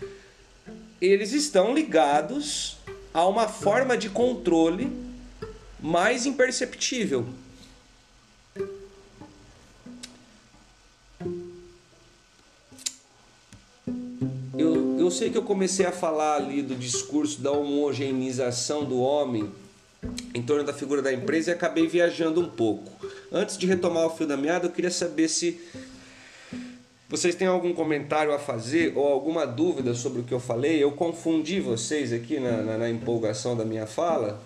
[0.99, 2.77] eles estão ligados
[3.13, 4.91] a uma forma de controle
[5.79, 7.25] mais imperceptível.
[14.57, 19.51] Eu, eu sei que eu comecei a falar ali do discurso da homogeneização do homem
[20.33, 23.00] em torno da figura da empresa e acabei viajando um pouco.
[23.31, 25.57] Antes de retomar o fio da meada, eu queria saber se
[27.07, 30.83] vocês têm algum comentário a fazer ou alguma dúvida sobre o que eu falei?
[30.83, 34.41] Eu confundi vocês aqui na, na, na empolgação da minha fala?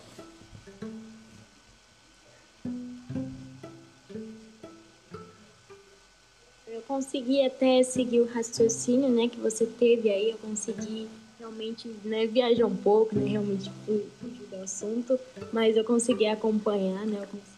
[6.68, 11.08] Eu consegui até seguir o raciocínio né, que você teve aí, eu consegui
[11.40, 15.20] realmente né, viajar um pouco, né, realmente fugir do assunto,
[15.52, 17.55] mas eu consegui acompanhar, né, eu consegui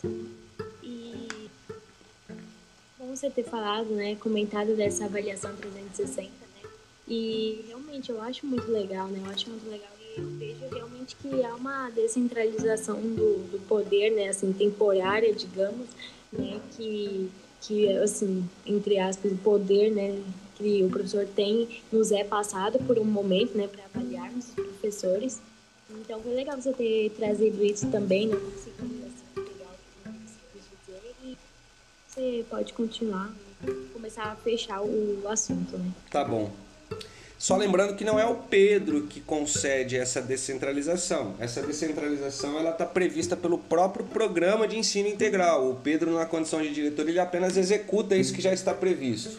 [0.00, 1.20] seu raciocínio
[3.20, 6.70] você ter falado, né, comentado dessa avaliação 360, né?
[7.08, 9.20] E realmente eu acho muito legal, né?
[9.24, 14.10] Eu acho muito legal e eu vejo realmente que há uma descentralização do, do poder,
[14.10, 15.88] né, assim, temporária, digamos,
[16.32, 17.30] né, que
[17.62, 20.18] que assim, entre aspas, o poder, né,
[20.56, 25.40] que o professor tem nos é passado por um momento, né, para avaliarmos os professores.
[25.90, 28.36] Então foi legal você ter trazido isso também, né?
[32.10, 33.32] Você pode continuar,
[33.92, 35.92] começar a fechar o assunto, né?
[36.10, 36.50] Tá bom.
[37.38, 41.34] Só lembrando que não é o Pedro que concede essa descentralização.
[41.38, 45.70] Essa descentralização ela está prevista pelo próprio programa de ensino integral.
[45.70, 49.38] O Pedro, na condição de diretor, ele apenas executa isso que já está previsto.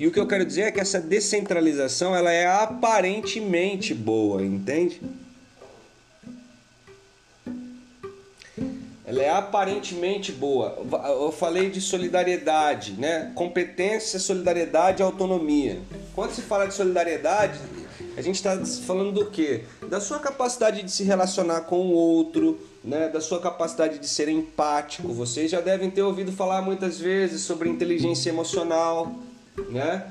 [0.00, 5.00] E o que eu quero dizer é que essa descentralização ela é aparentemente boa, entende?
[9.12, 10.78] Ela é aparentemente boa.
[11.20, 13.30] Eu falei de solidariedade, né?
[13.34, 15.80] Competência, solidariedade e autonomia.
[16.14, 17.58] Quando se fala de solidariedade,
[18.16, 19.64] a gente está falando do quê?
[19.86, 23.10] Da sua capacidade de se relacionar com o outro, né?
[23.10, 25.08] da sua capacidade de ser empático.
[25.08, 29.14] Vocês já devem ter ouvido falar muitas vezes sobre inteligência emocional,
[29.68, 30.10] né?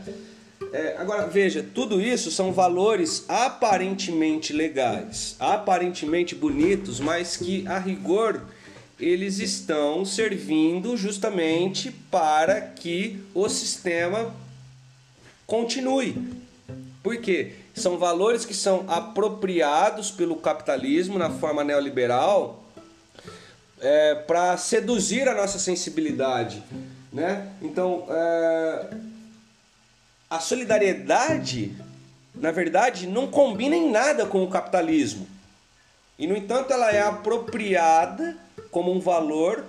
[0.71, 8.41] É, agora veja, tudo isso são valores aparentemente legais, aparentemente bonitos, mas que a rigor
[9.01, 14.33] eles estão servindo justamente para que o sistema
[15.47, 16.15] continue.
[17.01, 17.55] Por quê?
[17.73, 22.63] São valores que são apropriados pelo capitalismo na forma neoliberal
[23.79, 26.63] é, para seduzir a nossa sensibilidade.
[27.11, 27.51] Né?
[27.61, 28.93] Então, é,
[30.29, 31.75] a solidariedade,
[32.35, 35.27] na verdade, não combina em nada com o capitalismo.
[36.19, 38.37] E, no entanto, ela é apropriada
[38.71, 39.65] como um valor,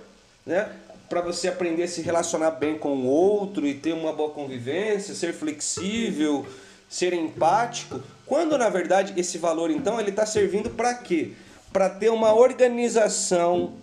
[0.47, 0.71] né?
[1.09, 5.15] Para você aprender a se relacionar bem com o outro e ter uma boa convivência,
[5.15, 6.47] ser flexível,
[6.89, 8.01] ser empático.
[8.25, 11.33] Quando na verdade esse valor então ele está servindo para quê?
[11.71, 13.75] Para ter uma organização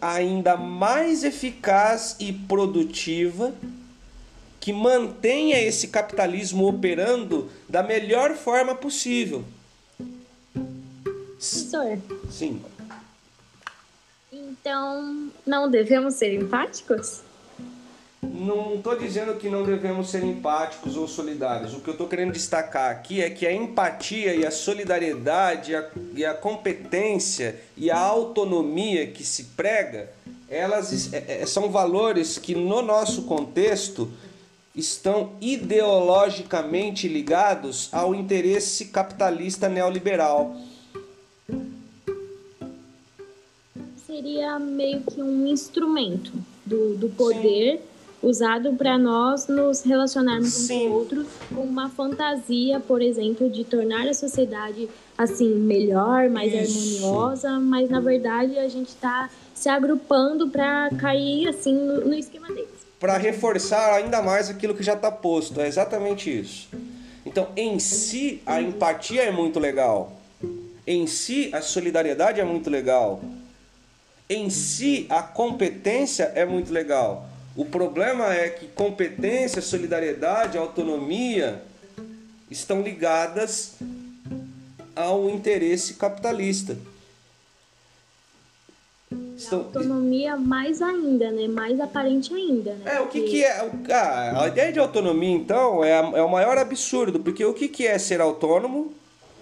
[0.00, 3.54] ainda mais eficaz e produtiva
[4.58, 9.44] que mantenha esse capitalismo operando da melhor forma possível.
[11.38, 11.98] Professor.
[12.30, 12.60] Sim.
[14.66, 17.20] Então, não devemos ser empáticos?
[18.20, 21.72] Não estou dizendo que não devemos ser empáticos ou solidários.
[21.72, 25.76] O que eu estou querendo destacar aqui é que a empatia e a solidariedade e
[25.76, 30.10] a, e a competência e a autonomia que se prega,
[30.50, 34.10] elas é, é, são valores que no nosso contexto
[34.74, 40.56] estão ideologicamente ligados ao interesse capitalista neoliberal.
[44.06, 46.32] Seria meio que um instrumento
[46.64, 47.82] do, do poder Sim.
[48.22, 50.88] usado para nós nos relacionarmos Sim.
[50.88, 54.88] com outros com uma fantasia, por exemplo, de tornar a sociedade
[55.18, 57.04] assim melhor, mais Isso.
[57.04, 62.46] harmoniosa, mas na verdade a gente está se agrupando para cair assim no, no esquema
[62.46, 62.86] deles.
[63.00, 66.68] Para reforçar ainda mais aquilo que já está posto, é exatamente isso.
[67.26, 70.12] Então, em si, a empatia é muito legal.
[70.86, 73.20] Em si, a solidariedade é muito legal
[74.28, 77.28] em si a competência é muito legal.
[77.56, 81.62] O problema é que competência, solidariedade, autonomia
[82.50, 83.76] estão ligadas
[84.94, 86.76] ao interesse capitalista.
[89.36, 89.60] estão...
[89.60, 91.48] autonomia mais ainda, né?
[91.48, 92.96] Mais aparente ainda, né?
[92.96, 93.70] É, o que, que é.
[93.90, 97.86] Ah, a ideia de autonomia, então, é, é o maior absurdo, porque o que, que
[97.86, 98.92] é ser autônomo?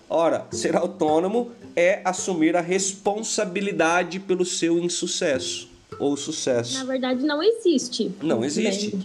[0.09, 6.78] Ora, ser autônomo é assumir a responsabilidade pelo seu insucesso ou sucesso.
[6.78, 8.14] Na verdade, não existe.
[8.22, 8.96] Não existe.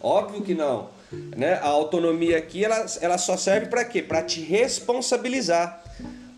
[0.00, 0.88] Óbvio que não.
[1.36, 1.54] Né?
[1.54, 4.02] A autonomia aqui ela, ela só serve para quê?
[4.02, 5.82] Para te responsabilizar.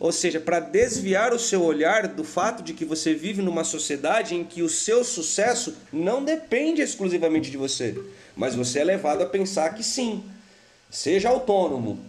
[0.01, 4.35] Ou seja, para desviar o seu olhar do fato de que você vive numa sociedade
[4.35, 7.97] em que o seu sucesso não depende exclusivamente de você,
[8.35, 10.25] mas você é levado a pensar que sim.
[10.91, 12.01] Seja autônomo,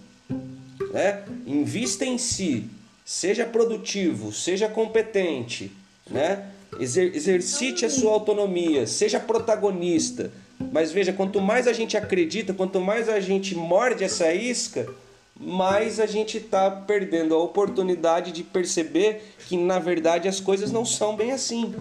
[0.91, 1.23] né?
[1.45, 2.69] invista em si,
[3.05, 5.71] seja produtivo, seja competente,
[6.09, 6.49] né?
[6.79, 10.31] Exer exercite a sua autonomia, seja protagonista.
[10.71, 14.87] Mas veja, quanto mais a gente acredita, quanto mais a gente morde essa isca,
[15.35, 20.85] mais a gente está perdendo a oportunidade de perceber que na verdade as coisas não
[20.85, 21.75] são bem assim.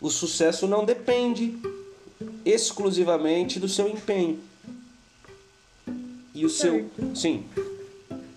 [0.00, 1.58] O sucesso não depende
[2.44, 4.38] exclusivamente do seu empenho.
[6.38, 6.88] E o certo.
[6.96, 7.16] seu.
[7.16, 7.44] Sim.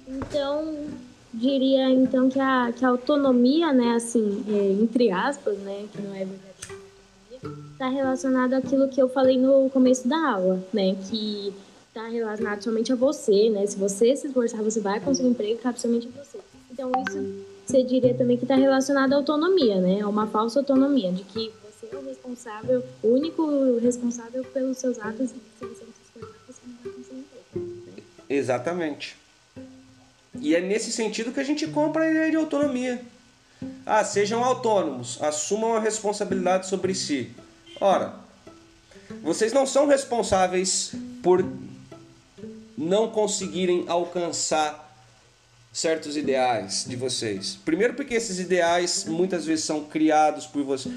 [0.08, 0.88] Então,
[1.34, 6.16] diria então que a, que a autonomia, né, assim, é, entre aspas, né, que não
[6.16, 11.54] é verdade, está relacionado àquilo que eu falei no começo da aula, né, que
[11.88, 13.66] está relacionado somente a você, né?
[13.68, 16.40] Se você se esforçar, você vai conseguir um emprego, cabe somente a você.
[16.72, 20.02] Então, isso você diria também que está relacionado à autonomia, né?
[20.02, 25.00] A uma falsa autonomia, de que você é o responsável, o único responsável pelos seus
[25.00, 25.86] atos e se você
[28.32, 29.18] Exatamente.
[30.40, 33.02] E é nesse sentido que a gente compra a ideia de autonomia.
[33.86, 37.32] Ah, sejam autônomos, assumam a responsabilidade sobre si.
[37.80, 38.16] Ora,
[39.22, 41.46] vocês não são responsáveis por
[42.78, 44.90] não conseguirem alcançar
[45.74, 47.58] certos ideais de vocês.
[47.66, 50.94] Primeiro porque esses ideais muitas vezes são criados por vocês,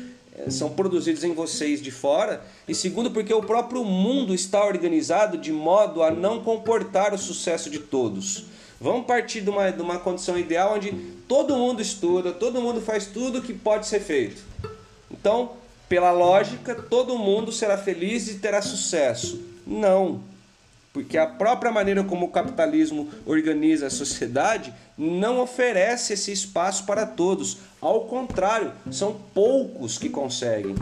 [0.49, 5.53] são produzidos em vocês de fora, e segundo porque o próprio mundo está organizado de
[5.53, 8.47] modo a não comportar o sucesso de todos.
[8.81, 10.93] Vamos partir de uma, de uma condição ideal onde
[11.29, 14.43] todo mundo estuda, todo mundo faz tudo que pode ser feito.
[15.11, 15.53] Então,
[15.89, 19.41] pela lógica, todo mundo será feliz e terá sucesso.
[19.67, 20.21] Não.
[20.95, 27.05] Porque a própria maneira como o capitalismo organiza a sociedade não oferece esse espaço para
[27.05, 27.59] todos.
[27.81, 30.77] Ao contrário, são poucos que conseguem.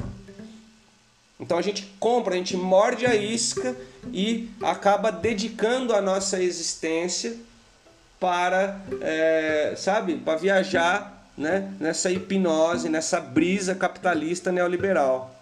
[1.40, 3.74] Então a gente compra, a gente morde a isca
[4.12, 7.34] e acaba dedicando a nossa existência
[8.20, 15.34] para, é, sabe, para viajar né, nessa hipnose, nessa brisa capitalista neoliberal.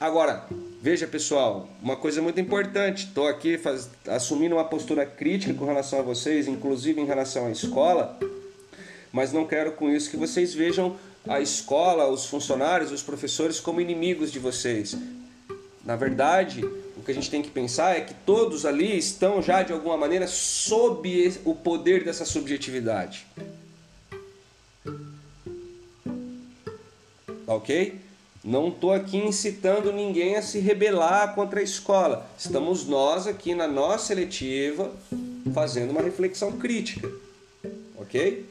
[0.00, 0.46] Agora,
[0.86, 3.06] veja pessoal, uma coisa muito importante.
[3.06, 7.50] Estou aqui faz, assumindo uma postura crítica com relação a vocês, inclusive em relação à
[7.50, 8.16] escola,
[9.10, 13.80] mas não quero com isso que vocês vejam a escola, os funcionários, os professores como
[13.80, 14.96] inimigos de vocês.
[15.84, 16.64] Na verdade,
[16.96, 19.96] o que a gente tem que pensar é que todos ali estão já de alguma
[19.96, 23.26] maneira sob o poder dessa subjetividade.
[27.44, 28.05] Ok?
[28.46, 32.30] Não estou aqui incitando ninguém a se rebelar contra a escola.
[32.38, 34.94] Estamos nós aqui na nossa seletiva
[35.52, 37.10] fazendo uma reflexão crítica.
[37.96, 38.46] Ok?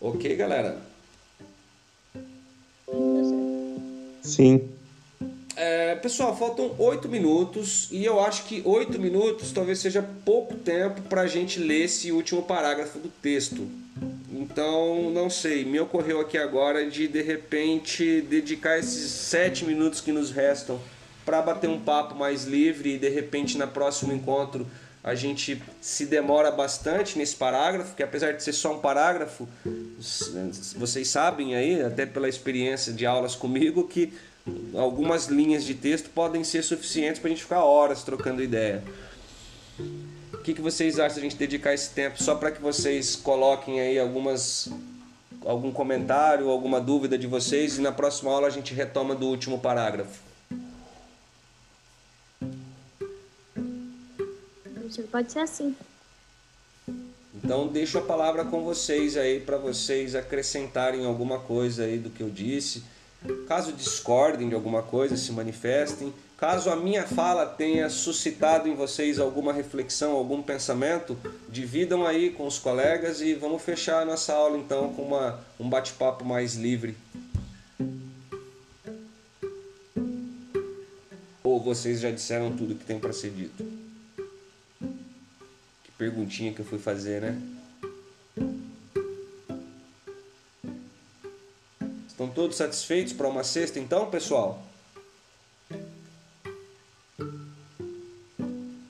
[0.00, 0.82] Ok, galera?
[4.24, 4.71] Sim.
[5.64, 11.02] É, pessoal, faltam oito minutos e eu acho que oito minutos talvez seja pouco tempo
[11.02, 13.64] para a gente ler esse último parágrafo do texto.
[14.32, 20.10] Então, não sei, me ocorreu aqui agora de de repente dedicar esses sete minutos que
[20.10, 20.80] nos restam
[21.24, 24.66] para bater um papo mais livre e de repente na próximo encontro
[25.04, 29.48] a gente se demora bastante nesse parágrafo, que apesar de ser só um parágrafo,
[30.76, 34.12] vocês sabem aí, até pela experiência de aulas comigo, que
[34.74, 38.82] algumas linhas de texto podem ser suficientes para a gente ficar horas trocando ideia.
[40.32, 43.14] O que, que vocês acham de a gente dedicar esse tempo só para que vocês
[43.14, 44.68] coloquem aí algumas
[45.44, 49.58] algum comentário, alguma dúvida de vocês e na próxima aula a gente retoma do último
[49.58, 50.20] parágrafo.
[55.10, 55.74] Pode ser assim.
[57.34, 62.22] Então deixo a palavra com vocês aí para vocês acrescentarem alguma coisa aí do que
[62.22, 62.82] eu disse
[63.46, 66.12] Caso discordem de alguma coisa, se manifestem.
[66.36, 71.16] Caso a minha fala tenha suscitado em vocês alguma reflexão, algum pensamento,
[71.48, 75.68] dividam aí com os colegas e vamos fechar a nossa aula então com uma, um
[75.68, 76.96] bate-papo mais livre.
[81.44, 83.82] Ou vocês já disseram tudo que tem para ser dito?
[86.02, 87.40] perguntinha que eu fui fazer, né?
[92.42, 94.60] Todos satisfeitos para uma sexta então, pessoal?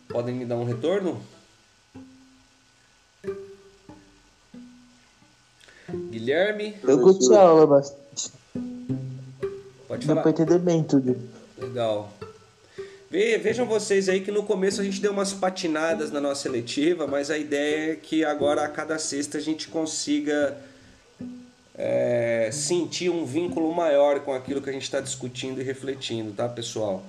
[0.09, 1.23] Podem me dar um retorno?
[6.11, 6.77] Guilherme?
[6.83, 8.31] Eu curti a aula bastante.
[9.87, 10.23] Pode Dá falar.
[10.23, 11.15] pra entender bem tudo.
[11.59, 12.11] Legal.
[13.11, 17.07] Ve- Vejam vocês aí que no começo a gente deu umas patinadas na nossa seletiva,
[17.07, 20.57] mas a ideia é que agora a cada sexta a gente consiga
[21.85, 26.49] é, sentir um vínculo maior com aquilo que a gente está discutindo e refletindo, tá,
[26.49, 27.05] pessoal?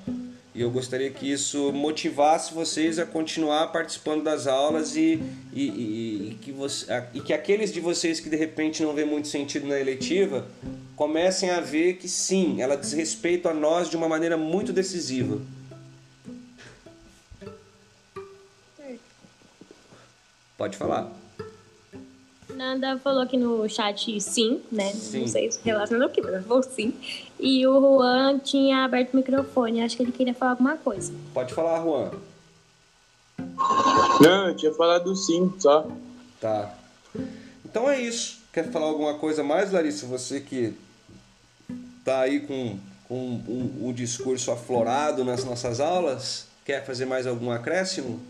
[0.55, 5.21] E eu gostaria que isso motivasse vocês a continuar participando das aulas e,
[5.53, 9.05] e, e- e que, você, e que aqueles de vocês que de repente não vê
[9.05, 10.45] muito sentido na eletiva
[10.95, 15.39] comecem a ver que sim, ela diz respeito a nós de uma maneira muito decisiva.
[20.57, 21.11] Pode falar.
[22.55, 24.91] Nanda falou aqui no chat sim, né?
[24.91, 25.21] Sim.
[25.21, 26.93] Não sei se relacionado ao que, mas falou sim.
[27.39, 31.13] E o Juan tinha aberto o microfone, acho que ele queria falar alguma coisa.
[31.33, 32.11] Pode falar, Juan.
[34.21, 35.87] Não, eu tinha falado sim, só.
[36.39, 36.73] Tá.
[37.65, 38.41] Então é isso.
[38.51, 40.05] Quer falar alguma coisa mais, Larissa?
[40.05, 40.73] Você que
[42.05, 42.77] tá aí com,
[43.07, 43.15] com
[43.47, 48.21] um, um discurso aflorado nas nossas aulas, quer fazer mais algum acréscimo?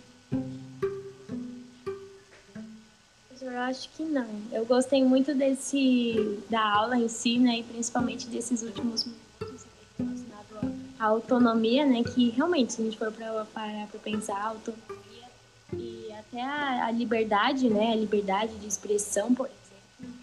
[3.44, 4.26] Eu acho que não.
[4.53, 7.60] Eu gostei muito desse da aula em si, né?
[7.60, 9.65] E principalmente desses últimos minutos
[9.99, 12.03] relacionado à autonomia, né?
[12.03, 15.28] Que realmente, se a gente for para para pensar, a autonomia
[15.74, 17.91] e até a, a liberdade, né?
[17.91, 20.14] A liberdade de expressão, por exemplo,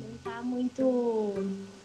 [0.00, 1.34] não tá muito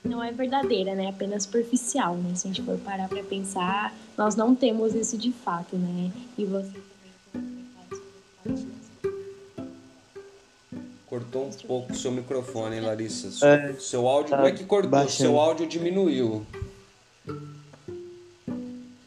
[0.02, 1.10] não é verdadeira, né?
[1.10, 2.36] Apenas superficial, né?
[2.36, 6.10] Se a gente for parar para pensar, nós não temos isso de fato, né?
[6.38, 6.72] E você
[11.14, 13.30] Cortou um pouco o seu microfone, hein, Larissa?
[13.30, 15.12] Seu, É, seu áudio tá não é que cortou, baixando.
[15.30, 16.44] seu áudio diminuiu.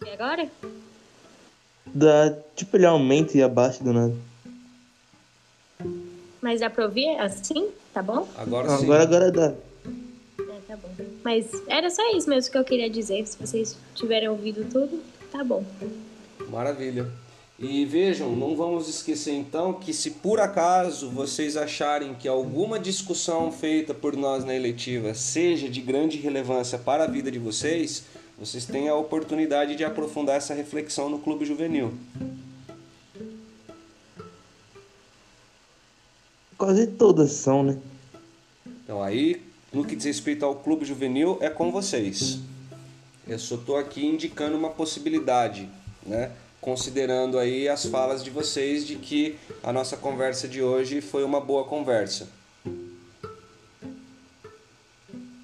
[0.05, 0.49] E agora?
[1.85, 4.15] Dá, tipo, ele aumenta e abaixa do nada.
[6.41, 7.71] Mas dá pra ouvir assim?
[7.93, 8.29] Tá bom?
[8.37, 8.85] Agora Não, sim.
[8.85, 9.47] agora, agora dá.
[9.49, 10.89] É, tá bom.
[11.25, 13.27] Mas era só isso mesmo que eu queria dizer.
[13.27, 15.03] Se vocês tiverem ouvido tudo,
[15.33, 15.65] tá bom.
[16.51, 17.11] Maravilha.
[17.59, 23.51] E vejam, não vamos esquecer então que se por acaso vocês acharem que alguma discussão
[23.51, 28.05] feita por nós na eletiva seja de grande relevância para a vida de vocês,
[28.39, 31.95] vocês têm a oportunidade de aprofundar essa reflexão no Clube Juvenil.
[36.59, 37.79] Quase todas são, né?
[38.85, 39.43] Então aí,
[39.73, 42.39] no que diz respeito ao Clube Juvenil, é com vocês.
[43.27, 45.67] Eu só estou aqui indicando uma possibilidade,
[46.05, 46.33] né?
[46.67, 51.41] Considerando aí as falas de vocês de que a nossa conversa de hoje foi uma
[51.41, 52.27] boa conversa.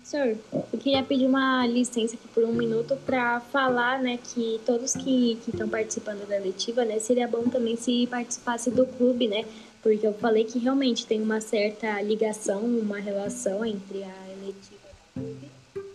[0.02, 4.94] Senhor, eu queria pedir uma licença aqui por um minuto para falar, né, que todos
[4.94, 9.44] que estão participando da letiva, né, seria bom também se participasse do clube, né,
[9.80, 15.20] porque eu falei que realmente tem uma certa ligação, uma relação entre a eletiva e
[15.20, 15.50] o clube.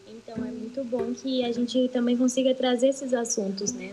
[0.07, 3.91] Então é muito bom que a gente também consiga trazer esses assuntos, né,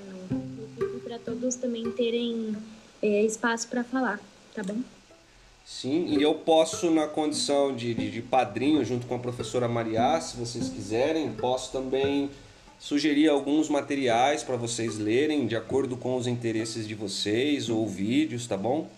[1.24, 2.56] todos também terem
[3.02, 4.20] é, espaço para falar,
[4.54, 4.78] tá bom?
[5.64, 10.20] Sim, e eu posso, na condição de, de, de padrinho, junto com a professora Maria,
[10.20, 12.30] se vocês quiserem, posso também
[12.78, 18.46] sugerir alguns materiais para vocês lerem de acordo com os interesses de vocês, ou vídeos,
[18.46, 18.90] tá bom?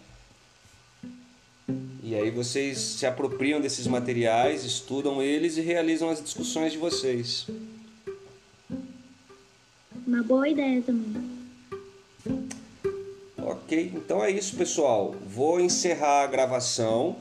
[2.03, 7.47] E aí vocês se apropriam desses materiais, estudam eles e realizam as discussões de vocês.
[10.05, 11.35] Uma boa ideia também.
[13.39, 15.15] Ok, então é isso, pessoal.
[15.27, 17.16] Vou encerrar a gravação.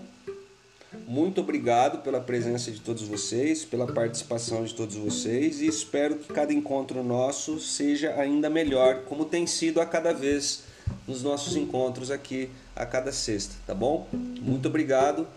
[1.07, 6.33] Muito obrigado pela presença de todos vocês, pela participação de todos vocês e espero que
[6.33, 10.63] cada encontro nosso seja ainda melhor, como tem sido a cada vez
[11.07, 14.07] nos nossos encontros aqui a cada sexta, tá bom?
[14.13, 15.27] Muito obrigado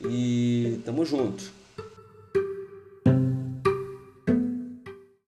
[0.00, 1.63] e tamo junto.